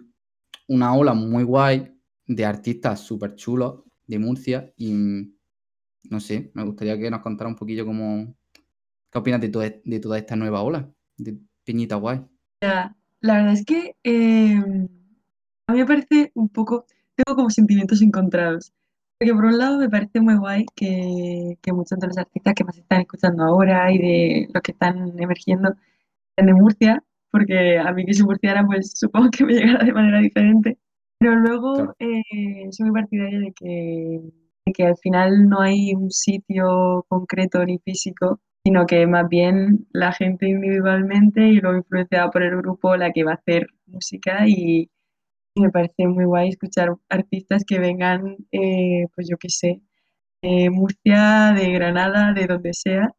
una 0.69 0.95
ola 0.95 1.15
muy 1.15 1.43
guay 1.43 1.98
de 2.29 2.47
artistas 2.47 3.01
súper 3.01 3.37
chulos 3.37 3.85
de 4.07 4.21
Murcia 4.21 4.73
y 4.77 5.35
no 6.11 6.21
sé, 6.21 6.51
me 6.55 6.65
gustaría 6.65 6.99
que 6.99 7.11
nos 7.11 7.21
contara 7.23 7.49
un 7.51 7.57
poquillo 7.57 7.87
cómo, 7.87 8.35
qué 9.11 9.19
opinas 9.19 9.41
de, 9.43 9.49
toda- 9.51 9.71
de 9.85 10.01
toda 10.01 10.19
esta 10.19 10.37
nueva 10.37 10.63
ola 10.63 10.91
de 11.19 11.39
Piñita 11.65 11.97
Guay. 11.97 12.27
Ya, 12.61 12.97
La 13.21 13.35
verdad 13.35 13.53
es 13.55 13.65
que 13.65 13.97
eh, 14.05 14.89
a 15.67 15.73
mí 15.73 15.79
me 15.79 15.87
parece 15.87 16.33
un 16.35 16.49
poco, 16.49 16.87
tengo 17.15 17.37
como 17.37 17.51
sentimientos 17.51 18.03
encontrados. 18.03 18.73
Porque 19.19 19.35
por 19.35 19.47
un 19.47 19.59
lado 19.59 19.79
me 19.79 19.89
parece 19.91 20.21
muy 20.21 20.37
guay 20.37 20.65
que, 20.77 21.59
que 21.61 21.73
muchos 21.73 21.99
de 21.99 22.07
los 22.07 22.19
artistas 22.19 22.55
que 22.55 22.65
más 22.65 22.79
están 22.79 23.01
escuchando 23.01 23.43
ahora 23.45 23.91
y 23.93 23.99
de 23.99 24.49
los 24.55 24.63
que 24.63 24.73
están 24.73 25.19
emergiendo 25.21 25.75
sean 26.37 26.47
de 26.49 26.55
Murcia, 26.55 27.05
porque 27.31 27.79
a 27.79 27.93
mí 27.93 28.07
que 28.07 28.15
soy 28.15 28.27
murciana 28.27 28.67
pues 28.67 28.93
supongo 28.99 29.31
que 29.31 29.45
me 29.47 29.55
llegará 29.55 29.85
de 29.85 29.93
manera 29.93 30.21
diferente. 30.21 30.79
Pero 31.19 31.35
luego 31.37 31.75
Claro. 31.75 31.95
eh, 31.99 32.23
soy 32.71 32.91
muy 32.91 33.01
partidaria 33.01 33.41
de 33.41 33.53
que, 33.53 34.21
de 34.67 34.73
que 34.73 34.85
al 34.87 34.97
final 34.99 35.49
no 35.49 35.61
hay 35.61 35.95
un 35.95 36.11
sitio 36.11 37.05
concreto 37.09 37.65
ni 37.65 37.79
físico, 37.81 38.41
sino 38.65 38.87
que 38.87 39.07
más 39.07 39.29
bien 39.29 39.87
la 39.93 40.13
gente 40.13 40.49
individualmente 40.49 41.49
y 41.49 41.61
luego 41.61 41.79
influenciada 41.79 42.31
por 42.31 42.43
el 42.43 42.57
grupo 42.59 42.97
la 42.97 43.13
que 43.13 43.25
va 43.25 43.33
a 43.33 43.35
hacer 43.35 43.67
música 43.87 44.47
y, 44.47 44.91
y 45.55 45.63
me 45.63 45.71
parece 45.71 46.09
muy 46.09 46.27
guay 46.27 46.51
escuchar 46.51 46.95
artistas 47.11 47.65
que 47.67 47.81
vengan, 47.81 48.37
eh, 48.53 49.07
pues 49.15 49.29
yo 49.31 49.39
qué 49.39 49.51
sé, 49.51 49.83
de 50.43 50.71
Murcia, 50.71 51.55
de 51.57 51.73
Granada, 51.73 52.33
de 52.35 52.47
donde 52.49 52.75
sea, 52.75 53.11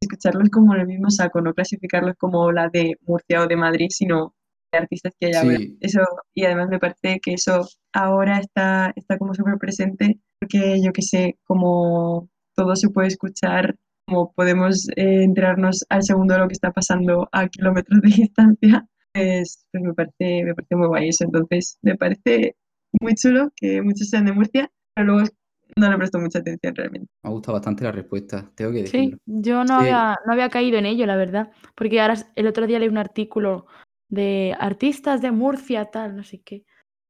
escucharlos 0.00 0.50
como 0.50 0.74
en 0.76 0.82
el 0.82 0.88
mismo 0.88 1.10
saco, 1.10 1.42
no 1.42 1.54
clasificarlos 1.54 2.16
como 2.18 2.52
la 2.52 2.68
de 2.70 2.96
Murcia 3.06 3.42
o 3.42 3.48
de 3.48 3.56
Madrid, 3.56 3.88
sino 3.90 4.35
artistas 4.72 5.12
que 5.18 5.26
haya 5.26 5.42
ahora. 5.42 5.56
Sí. 5.58 5.76
Eso, 5.80 6.00
y 6.34 6.44
además 6.44 6.68
me 6.68 6.78
parece 6.78 7.20
que 7.20 7.34
eso 7.34 7.66
ahora 7.92 8.38
está, 8.38 8.92
está 8.96 9.18
como 9.18 9.34
súper 9.34 9.56
presente, 9.58 10.18
porque 10.40 10.80
yo 10.82 10.92
qué 10.92 11.02
sé, 11.02 11.38
como 11.44 12.28
todo 12.54 12.74
se 12.76 12.90
puede 12.90 13.08
escuchar, 13.08 13.76
como 14.06 14.32
podemos 14.32 14.88
eh, 14.96 15.22
enterarnos 15.24 15.84
al 15.88 16.02
segundo 16.02 16.34
de 16.34 16.40
lo 16.40 16.48
que 16.48 16.54
está 16.54 16.72
pasando 16.72 17.28
a 17.32 17.48
kilómetros 17.48 18.00
de 18.02 18.08
distancia, 18.16 18.86
pues, 19.12 19.66
pues 19.72 19.82
me 19.84 19.94
parece, 19.94 20.44
me 20.44 20.54
parece 20.54 20.76
muy 20.76 20.86
guay 20.88 21.08
eso. 21.08 21.24
Entonces, 21.24 21.78
me 21.82 21.96
parece 21.96 22.56
muy 23.00 23.14
chulo 23.14 23.50
que 23.56 23.82
muchos 23.82 24.08
sean 24.08 24.26
de 24.26 24.32
Murcia, 24.32 24.70
pero 24.94 25.06
luego 25.08 25.28
no 25.76 25.90
le 25.90 25.96
presto 25.98 26.18
mucha 26.18 26.38
atención 26.38 26.74
realmente. 26.74 27.08
Me 27.24 27.28
ha 27.28 27.32
gustado 27.32 27.54
bastante 27.54 27.84
la 27.84 27.92
respuesta, 27.92 28.50
tengo 28.54 28.72
que 28.72 28.86
Sí, 28.86 28.98
decirlo. 28.98 29.18
yo 29.26 29.64
no, 29.64 29.80
Sí. 29.80 29.86
había, 29.88 30.16
no 30.26 30.32
había 30.32 30.48
caído 30.48 30.78
en 30.78 30.86
ello, 30.86 31.06
la 31.06 31.16
verdad. 31.16 31.50
Porque 31.74 32.00
ahora 32.00 32.14
el 32.36 32.46
otro 32.46 32.66
día 32.66 32.78
leí 32.78 32.88
un 32.88 32.98
artículo 32.98 33.66
de 34.08 34.56
artistas 34.58 35.20
de 35.22 35.30
Murcia, 35.30 35.86
tal, 35.86 36.16
no 36.16 36.22
sé 36.22 36.40
qué. 36.42 36.64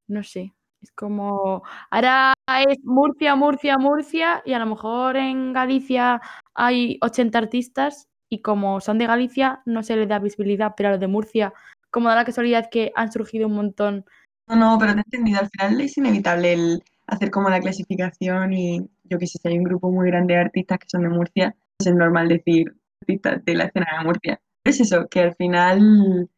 No 0.09 0.23
sé. 0.23 0.55
Es 0.83 0.93
como. 0.93 1.63
Ahora 1.91 2.35
es 2.69 2.79
Murcia, 2.85 3.35
Murcia, 3.35 3.79
Murcia, 3.79 4.43
y 4.45 4.53
a 4.53 4.59
lo 4.59 4.67
mejor 4.67 5.17
en 5.17 5.53
Galicia 5.53 6.21
hay 6.55 6.99
80 7.01 7.39
artistas, 7.39 8.09
y 8.29 8.43
como 8.43 8.81
son 8.81 8.99
de 8.99 9.07
Galicia, 9.07 9.63
no 9.67 9.83
se 9.83 9.97
les 9.97 10.09
da 10.09 10.19
visibilidad, 10.19 10.75
pero 10.77 10.91
a 10.91 10.93
los 10.93 11.01
de 11.01 11.09
Murcia, 11.09 11.53
como 11.91 12.09
da 12.09 12.17
la 12.17 12.25
casualidad 12.25 12.69
que 12.71 12.93
han 12.95 13.13
surgido 13.13 13.47
un 13.47 13.55
montón. 13.55 14.05
No, 14.49 14.57
no, 14.57 14.79
pero 14.79 14.93
te 14.93 14.99
he 14.99 15.03
entendido. 15.03 15.41
Al 15.41 15.51
final 15.51 15.81
es 15.81 15.97
inevitable 15.97 16.53
el 16.53 16.83
hacer 17.07 17.31
como 17.31 17.51
la 17.51 17.61
clasificación 17.61 18.53
y 18.53 18.81
yo 19.05 19.19
qué 19.19 19.27
sé, 19.27 19.39
si 19.39 19.49
hay 19.49 19.59
un 19.59 19.65
grupo 19.65 19.91
muy 19.91 20.09
grande 20.09 20.35
de 20.35 20.41
artistas 20.41 20.79
que 20.79 20.89
son 20.89 21.03
de 21.03 21.09
Murcia, 21.09 21.57
pues 21.79 21.89
es 21.89 21.95
normal 21.95 22.29
decir 22.29 22.75
artistas 23.03 23.45
de 23.45 23.55
la 23.55 23.65
escena 23.65 23.87
de 23.99 24.05
Murcia. 24.05 24.41
Es 24.65 24.81
eso, 24.81 25.07
que 25.09 25.21
al 25.21 25.35
final 25.37 26.29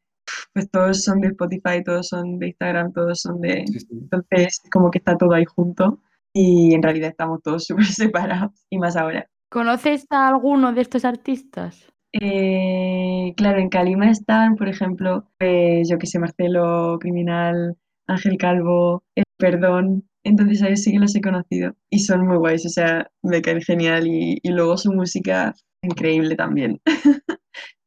pues 0.52 0.70
todos 0.70 1.02
son 1.02 1.20
de 1.20 1.28
Spotify, 1.28 1.82
todos 1.84 2.08
son 2.08 2.38
de 2.38 2.48
Instagram, 2.48 2.92
todos 2.92 3.20
son 3.20 3.40
de... 3.40 3.64
Sí, 3.66 3.80
sí. 3.80 3.88
Entonces 3.90 4.60
como 4.70 4.90
que 4.90 4.98
está 4.98 5.16
todo 5.16 5.32
ahí 5.32 5.44
junto 5.44 6.00
y 6.32 6.74
en 6.74 6.82
realidad 6.82 7.10
estamos 7.10 7.42
todos 7.42 7.64
súper 7.66 7.86
separados 7.86 8.52
y 8.70 8.78
más 8.78 8.96
ahora. 8.96 9.28
¿Conoces 9.50 10.06
a 10.10 10.28
alguno 10.28 10.72
de 10.72 10.82
estos 10.82 11.04
artistas? 11.04 11.86
Eh, 12.12 13.34
claro, 13.36 13.58
en 13.58 13.68
Calima 13.68 14.10
están, 14.10 14.56
por 14.56 14.68
ejemplo, 14.68 15.26
pues, 15.38 15.88
yo 15.88 15.98
que 15.98 16.06
sé, 16.06 16.18
Marcelo, 16.18 16.98
Criminal, 17.00 17.76
Ángel 18.06 18.36
Calvo, 18.38 19.04
El 19.14 19.24
Perdón. 19.38 20.04
Entonces 20.24 20.62
a 20.62 20.66
ellos 20.66 20.82
sí 20.82 20.92
que 20.92 20.98
los 20.98 21.14
he 21.14 21.20
conocido 21.20 21.74
y 21.90 22.00
son 22.00 22.26
muy 22.26 22.36
guays, 22.36 22.66
o 22.66 22.68
sea, 22.68 23.10
me 23.22 23.40
caen 23.40 23.62
genial 23.62 24.06
y, 24.06 24.38
y 24.42 24.50
luego 24.50 24.76
su 24.76 24.92
música 24.92 25.54
increíble 25.82 26.34
también. 26.36 26.80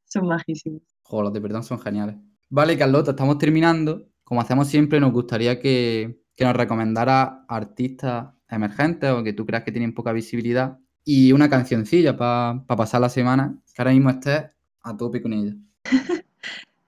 Son 0.06 0.28
majísimos. 0.28 0.82
Joder, 1.04 1.26
los 1.26 1.34
de 1.34 1.42
perdón 1.42 1.64
son 1.64 1.80
geniales. 1.80 2.16
Vale, 2.54 2.78
Carlota, 2.78 3.12
estamos 3.12 3.38
terminando. 3.38 4.10
Como 4.26 4.42
hacemos 4.42 4.68
siempre, 4.68 5.00
nos 5.00 5.14
gustaría 5.14 5.58
que, 5.58 6.22
que 6.36 6.44
nos 6.44 6.54
recomendara 6.54 7.46
artistas 7.48 8.28
emergentes 8.50 9.10
o 9.10 9.24
que 9.24 9.32
tú 9.32 9.46
creas 9.46 9.64
que 9.64 9.72
tienen 9.72 9.94
poca 9.94 10.12
visibilidad 10.12 10.78
y 11.06 11.32
una 11.32 11.50
cancioncilla 11.50 12.18
para 12.18 12.66
pasar 12.68 13.00
la 13.00 13.08
semana, 13.08 13.58
que 13.74 13.82
ahora 13.82 13.94
mismo 13.94 14.10
estés 14.10 14.44
a 14.84 14.98
tope 14.98 15.22
con 15.22 15.32
ella. 15.32 15.56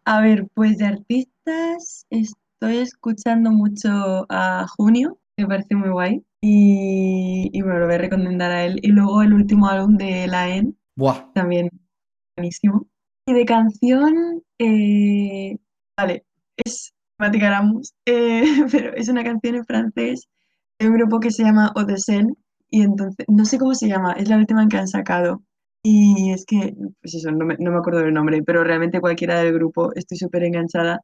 A 0.06 0.20
ver, 0.20 0.50
pues 0.54 0.80
de 0.80 0.86
artistas 0.86 2.08
estoy 2.10 2.80
escuchando 2.80 3.50
mucho 3.52 4.26
a 4.28 4.68
Junio, 4.68 5.18
me 5.38 5.48
parece 5.48 5.76
muy 5.76 5.92
guay. 5.92 6.26
Y, 6.42 7.50
y 7.54 7.62
bueno, 7.62 7.80
lo 7.80 7.86
voy 7.86 7.96
a 7.96 8.00
recomendar 8.00 8.52
a 8.52 8.66
él. 8.66 8.82
Y 8.84 8.90
luego 8.90 9.22
el 9.22 9.34
último 9.34 9.70
álbum 9.70 9.96
de 9.96 10.28
La 10.28 10.54
En, 10.54 10.78
Buah, 10.98 11.32
también 11.34 11.70
buenísimo. 12.36 12.86
Y 13.26 13.34
de 13.34 13.46
canción, 13.46 14.44
eh, 14.60 15.58
vale, 15.98 16.26
es 16.58 16.94
Matic 17.18 17.44
Aramus, 17.44 17.94
eh, 18.06 18.44
pero 18.72 18.94
es 18.96 19.08
una 19.08 19.24
canción 19.24 19.56
en 19.56 19.66
francés 19.66 20.28
de 20.80 20.88
un 20.88 20.96
grupo 20.96 21.20
que 21.20 21.32
se 21.32 21.44
llama 21.44 21.72
Odesen 21.76 22.36
y 22.70 22.82
entonces, 22.82 23.26
no 23.30 23.46
sé 23.46 23.60
cómo 23.60 23.76
se 23.76 23.88
llama, 23.88 24.14
es 24.14 24.28
la 24.30 24.38
última 24.38 24.68
que 24.68 24.78
han 24.78 24.88
sacado. 24.88 25.44
Y 25.84 26.32
es 26.32 26.44
que, 26.46 26.74
pues 27.02 27.14
eso, 27.14 27.32
no 27.32 27.46
me, 27.46 27.56
no 27.60 27.72
me 27.72 27.78
acuerdo 27.78 28.00
del 28.00 28.14
nombre, 28.14 28.42
pero 28.42 28.64
realmente 28.64 29.00
cualquiera 29.00 29.40
del 29.42 29.54
grupo 29.54 29.94
estoy 29.96 30.18
súper 30.18 30.44
enganchada. 30.44 31.00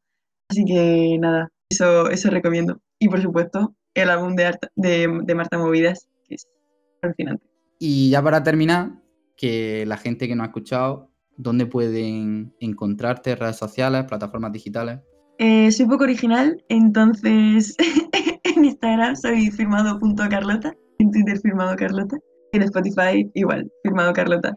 Así 0.50 0.66
que 0.66 1.18
nada, 1.20 1.50
eso, 1.70 2.10
eso 2.10 2.30
recomiendo. 2.32 2.82
Y 2.98 3.08
por 3.08 3.22
supuesto, 3.22 3.76
el 3.94 4.10
álbum 4.10 4.36
de, 4.36 4.58
de, 4.76 5.20
de 5.24 5.36
Marta 5.36 5.60
Movidas, 5.60 6.08
que 6.28 6.36
es 6.36 6.48
alucinante. 7.04 7.46
Y 7.78 8.10
ya 8.10 8.24
para 8.24 8.42
terminar, 8.42 8.94
que 9.38 9.86
la 9.86 9.98
gente 9.98 10.28
que 10.28 10.36
nos 10.36 10.46
ha 10.46 10.48
escuchado, 10.48 11.09
¿dónde 11.40 11.66
pueden 11.66 12.54
encontrarte? 12.60 13.36
Redes 13.36 13.56
sociales, 13.56 14.04
plataformas 14.04 14.52
digitales. 14.52 15.00
Eh, 15.40 15.72
soy 15.72 15.86
poco 15.86 16.04
original, 16.04 16.62
entonces 16.68 17.76
en 18.44 18.66
Instagram 18.66 19.16
soy 19.16 19.50
firmado.carlota, 19.50 20.76
en 21.00 21.12
Twitter 21.12 21.40
firmado 21.40 21.76
Carlota, 21.78 22.18
y 22.52 22.58
en 22.58 22.64
Spotify 22.64 23.32
igual, 23.34 23.72
firmado 23.84 24.14
Carlota. 24.14 24.56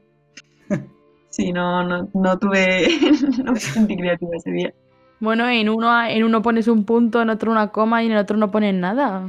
Sí, 1.31 1.51
no, 1.51 1.83
no, 1.83 2.11
no 2.13 2.39
tuve, 2.39 2.87
no 3.43 3.53
me 3.53 3.59
sentí 3.59 3.97
creativa 3.97 4.33
ese 4.37 4.51
día. 4.51 4.75
Bueno, 5.19 5.49
en 5.49 5.71
uno, 5.71 6.05
en 6.05 6.25
uno 6.25 6.43
pones 6.43 6.69
un 6.69 6.85
punto, 6.85 7.23
en 7.23 7.31
otro 7.31 7.51
una 7.51 7.69
coma 7.69 8.03
y 8.03 8.07
en 8.07 8.13
el 8.13 8.19
otro 8.19 8.37
no 8.37 8.51
pones 8.51 8.75
nada. 8.75 9.27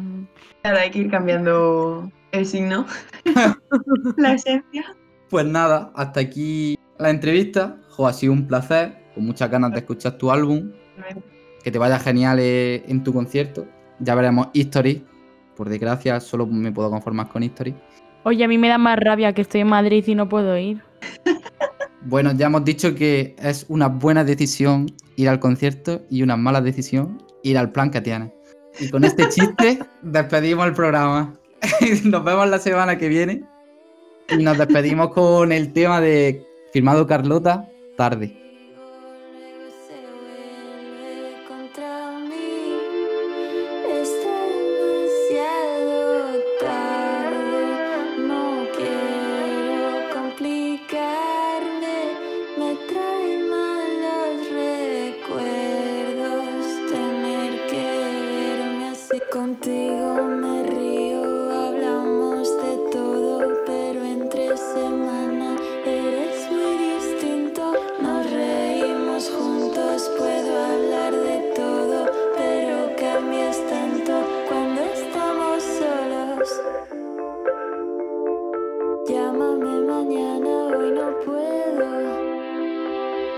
Claro, 0.64 0.80
hay 0.80 0.92
que 0.92 1.00
ir 1.00 1.10
cambiando 1.10 2.12
el 2.34 2.46
signo, 2.46 2.86
la 4.18 4.34
esencia. 4.34 4.84
Pues 5.30 5.46
nada, 5.46 5.94
hasta 5.96 6.20
aquí 6.20 6.78
la 6.98 7.10
entrevista. 7.10 7.78
Jo, 7.90 8.08
ha 8.08 8.14
sido 8.14 8.34
un 8.34 8.48
placer, 8.48 8.98
con 9.14 9.26
muchas 9.26 9.50
ganas 9.50 9.72
de 9.72 9.80
escuchar 9.80 10.18
tu 10.18 10.32
álbum. 10.32 10.72
Que 11.64 11.72
te 11.72 11.80
vaya 11.80 12.00
genial 12.00 12.40
eh, 12.40 12.84
en 12.88 13.04
tu 13.04 13.14
concierto. 13.14 13.66
Ya 14.00 14.16
veremos 14.16 14.48
History. 14.54 15.06
Por 15.56 15.70
desgracia, 15.70 16.20
solo 16.20 16.46
me 16.48 16.72
puedo 16.72 16.90
conformar 16.90 17.30
con 17.30 17.44
History. 17.44 17.76
Oye, 18.24 18.44
a 18.44 18.48
mí 18.48 18.58
me 18.58 18.70
da 18.70 18.78
más 18.78 18.98
rabia 19.00 19.34
que 19.34 19.42
estoy 19.42 19.62
en 19.62 19.68
Madrid 19.68 20.04
y 20.08 20.16
no 20.16 20.28
puedo 20.30 20.58
ir. 20.58 20.82
Bueno, 22.06 22.34
ya 22.34 22.48
hemos 22.48 22.66
dicho 22.66 22.94
que 22.96 23.34
es 23.40 23.66
una 23.70 23.88
buena 23.88 24.26
decisión 24.26 24.88
ir 25.16 25.30
al 25.30 25.40
concierto 25.40 26.02
y 26.10 26.22
una 26.22 26.36
mala 26.36 26.60
decisión 26.60 27.24
ir 27.44 27.58
al 27.58 27.72
plan 27.72 27.92
que 27.92 28.02
tienes. 28.02 28.30
Y 28.78 28.90
con 28.90 29.06
este 29.06 29.30
chiste 29.30 29.80
despedimos 30.02 30.68
el 30.68 30.74
programa. 30.74 31.34
nos 32.04 32.24
vemos 32.26 32.50
la 32.50 32.60
semana 32.60 32.98
que 32.98 33.08
viene. 33.08 33.46
Y 34.30 34.44
nos 34.44 34.58
despedimos 34.58 35.14
con 35.14 35.54
el 35.54 35.72
tema 35.72 36.02
de 36.02 36.46
Firmado 36.74 37.06
Carlota, 37.06 37.70
tarde. 37.96 38.43
Llámame 79.06 79.82
mañana, 79.82 80.68
hoy 80.68 80.92
no 80.92 81.20
puedo. 81.26 81.90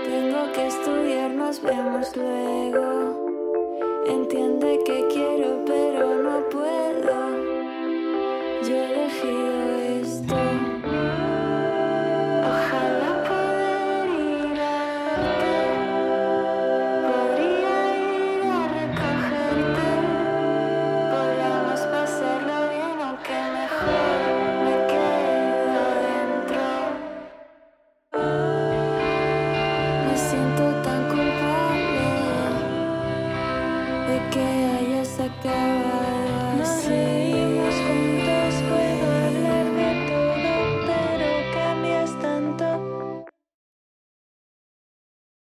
Tengo 0.04 0.52
que 0.52 0.66
estudiar, 0.68 1.32
nos 1.32 1.60
vemos 1.60 2.16
luego. 2.16 3.16
Entiende 4.06 4.78
que 4.86 5.04
quiero, 5.08 5.64
pero 5.66 6.22
no 6.22 6.48
puedo. 6.50 7.16
Yo 8.62 8.74
he 8.76 8.92
elegido. 8.92 9.65